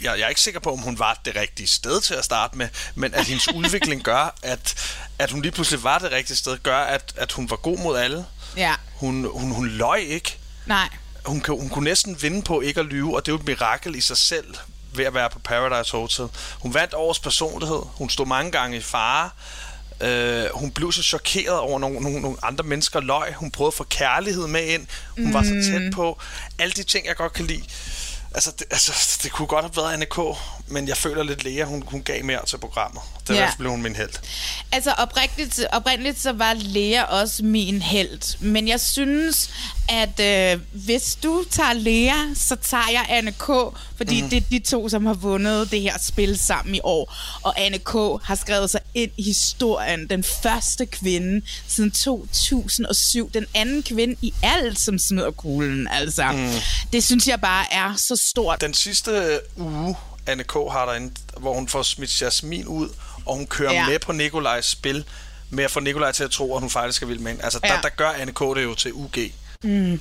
[0.00, 2.58] Jeg, jeg er ikke sikker på, om hun var det rigtige sted til at starte
[2.58, 6.58] med, men at hendes udvikling gør, at, at hun lige pludselig var det rigtige sted,
[6.58, 8.26] gør, at, at hun var god mod alle.
[8.56, 8.74] Ja.
[8.94, 10.88] Hun, hun, hun løj ikke Nej.
[11.24, 13.46] hun, kan, hun kunne næsten vinde på ikke at lyve, og det er jo et
[13.46, 14.54] mirakel i sig selv
[14.94, 16.28] ved at være på Paradise Hotel.
[16.60, 17.82] Hun vandt årets personlighed.
[17.84, 19.30] Hun stod mange gange i fare.
[20.00, 23.34] Øh, hun blev så chokeret over nogle, nogle, nogle andre mennesker løg.
[23.34, 24.86] Hun prøvede at få kærlighed med ind.
[25.16, 25.34] Hun mm.
[25.34, 26.18] var så tæt på.
[26.58, 27.64] Alle de ting, jeg godt kan lide.
[28.34, 30.18] Altså det, altså, det kunne godt have været Anne K.,
[30.68, 33.02] men jeg føler lidt, Lea, hun, hun gav mere til programmet.
[33.28, 33.50] Derfor Ja.
[33.58, 34.10] blev hun min held.
[34.72, 38.38] Altså oprigtigt, oprindeligt så var Lea også min held.
[38.40, 39.50] Men jeg synes,
[39.88, 43.46] at øh, hvis du tager Lea, så tager jeg Anne K.
[43.96, 44.28] Fordi mm.
[44.30, 47.14] det er de to, som har vundet det her spil sammen i år.
[47.42, 47.92] Og Anne K.
[48.22, 50.10] har skrevet sig ind i historien.
[50.10, 53.30] Den første kvinde siden 2007.
[53.34, 55.88] Den anden kvinde i alt, som smider kuglen.
[55.88, 56.48] Altså, mm.
[56.92, 58.60] det synes jeg bare er så stort.
[58.60, 59.96] Den sidste uge,
[60.26, 60.52] Anne K.
[60.52, 62.88] har derinde, hvor hun får smidt Jasmin ud,
[63.26, 63.88] og hun kører Ja.
[63.88, 65.04] med på Nikolajs spil,
[65.50, 67.44] med at få Nikolaj til at tro, at hun faktisk er vild med hende.
[67.44, 67.80] Altså, der, Ja.
[67.82, 68.40] der gør Anne K.
[68.40, 69.16] det jo til UG.
[69.64, 70.00] Mm.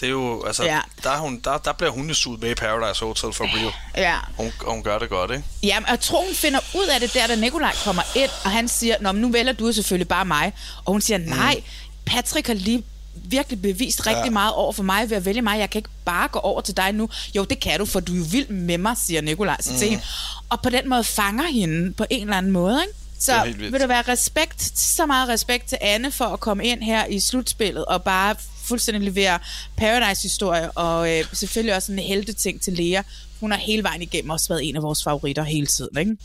[0.00, 0.80] Det er jo, altså, Ja.
[1.02, 3.72] der, er hun, der, der bliver hun jo suget med i Paradise Hotel for real.
[3.96, 4.16] Ja.
[4.36, 5.44] Hun, og hun gør det godt, ikke?
[5.62, 8.50] Ja, men jeg tror, hun finder ud af det der, da Nikolaj kommer ind, og
[8.50, 10.52] han siger, Nå, men nu vælger du selvfølgelig bare mig.
[10.84, 11.62] Og hun siger, nej,
[12.06, 12.84] Patrick har lige
[13.24, 14.30] virkelig bevist rigtig Ja.
[14.30, 15.58] meget over for mig ved at vælge mig.
[15.58, 17.08] Jeg kan ikke bare gå over til dig nu.
[17.36, 19.88] Jo, det kan du, for du er jo vild med mig, siger Nikolaj så til
[19.88, 20.04] hende.
[20.48, 22.98] Og på den måde fanger hende på en eller anden måde, ikke?
[23.20, 27.06] Så vil der være respekt, så meget respekt til Anne for at komme ind her
[27.06, 29.38] i slutspillet og bare fuldstændig levere
[29.76, 33.02] Paradise-historie, og øh, selvfølgelig også en helteting til Lea.
[33.40, 36.16] Hun har hele vejen igennem også været en af vores favoritter hele tiden, ikke?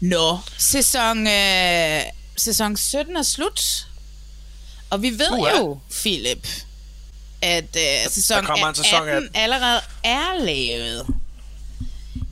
[0.00, 2.00] Nå, sæson, øh,
[2.36, 3.86] sæson 17 er slut.
[4.90, 5.56] Og vi ved Uha.
[5.56, 6.48] jo, Philip,
[7.42, 11.06] at øh, sæson, der kommer en sæson 18 allerede er lavet.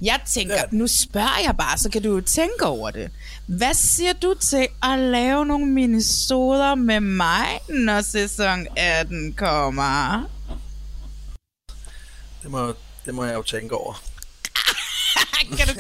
[0.02, 0.62] Jeg tænker, Ja.
[0.70, 3.10] nu spørger jeg bare, så kan du jo tænke over det.
[3.46, 10.22] Hvad siger du til at lave nogle minisoder med mig, når sæson 18 kommer?
[12.42, 12.74] Det må,
[13.04, 14.02] det må jeg jo tænke over.
[15.58, 15.74] kan du...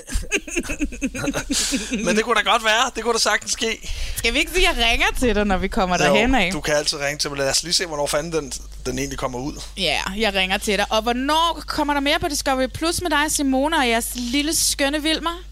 [2.04, 2.90] Men det kunne da godt være.
[2.94, 3.90] Det kunne da sagtens ske.
[4.16, 6.50] Skal vi ikke sige, at jeg ringer til dig, når vi kommer derhen af?
[6.52, 7.38] du kan altid ringe til mig.
[7.38, 8.52] Lad os lige se, hvornår fanden den,
[8.86, 9.60] den egentlig kommer ud.
[9.76, 10.86] Ja, jeg ringer til dig.
[10.90, 15.02] Og hvornår kommer der mere på Discovery Plus med dig, Simone, og jeres lille skønne
[15.02, 15.42] Vilmer?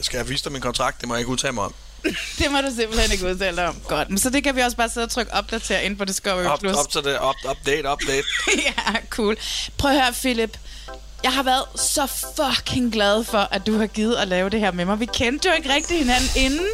[0.00, 1.00] Skal jeg vise dig min kontrakt?
[1.00, 1.74] Det må jeg ikke udtale mig om.
[2.38, 3.76] Det må du simpelthen ikke udtale dig om.
[3.88, 6.44] Godt, men så det kan vi også bare sidde og trykke opdatere ind på Discovery
[6.44, 6.76] Op, Plus.
[6.76, 7.18] op til det.
[7.18, 8.24] Op, update, update.
[8.66, 9.36] ja, cool.
[9.78, 10.58] Prøv at høre, Philip.
[11.24, 14.72] Jeg har været så fucking glad for, at du har givet at lave det her
[14.72, 15.00] med mig.
[15.00, 16.66] Vi kendte jo ikke rigtig hinanden inden.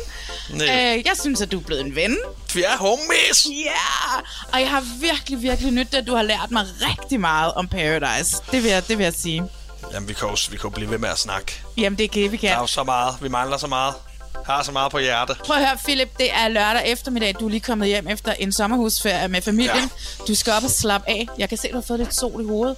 [0.51, 0.97] Nej.
[0.97, 2.17] Øh, jeg synes, at du er blevet en ven.
[2.55, 3.47] Vi er homies.
[3.47, 3.53] Ja!
[3.61, 4.25] Yeah!
[4.53, 8.37] Og jeg har virkelig, virkelig nyttet, at du har lært mig rigtig meget om Paradise.
[8.53, 9.43] Det vil jeg, det vil jeg sige.
[9.93, 11.63] Jamen, vi kan, jo, vi kan blive ved med at snakke.
[11.77, 12.51] Jamen, det kan vi kan.
[12.51, 13.15] Der er jo så meget.
[13.21, 13.95] Vi mangler så meget.
[14.47, 15.35] Har så meget på hjerte.
[15.45, 17.35] Prøv at høre, Philip, det er lørdag eftermiddag.
[17.41, 19.91] Du er lige kommet hjem efter en sommerhusferie med familien.
[20.19, 20.25] Ja.
[20.29, 21.29] Du skal op og slappe af.
[21.39, 22.77] Jeg kan se, du har fået lidt sol i hovedet.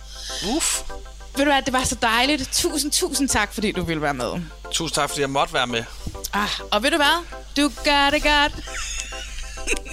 [0.57, 0.81] Uff.
[1.37, 2.49] Ved du hvad, det var så dejligt.
[2.53, 4.41] Tusind, tusind tak, fordi du ville være med.
[4.70, 5.85] Tusind tak, fordi jeg måtte være med.
[6.33, 7.24] Ah, og ved du hvad?
[7.57, 8.53] Du gør det godt.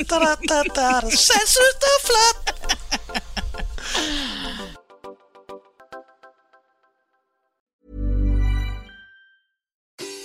[0.10, 1.10] da, da, da, da, da.
[1.10, 2.56] Selv synes, det er flot.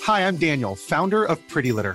[0.07, 1.95] Hi, I'm Daniel, founder of Pretty Litter.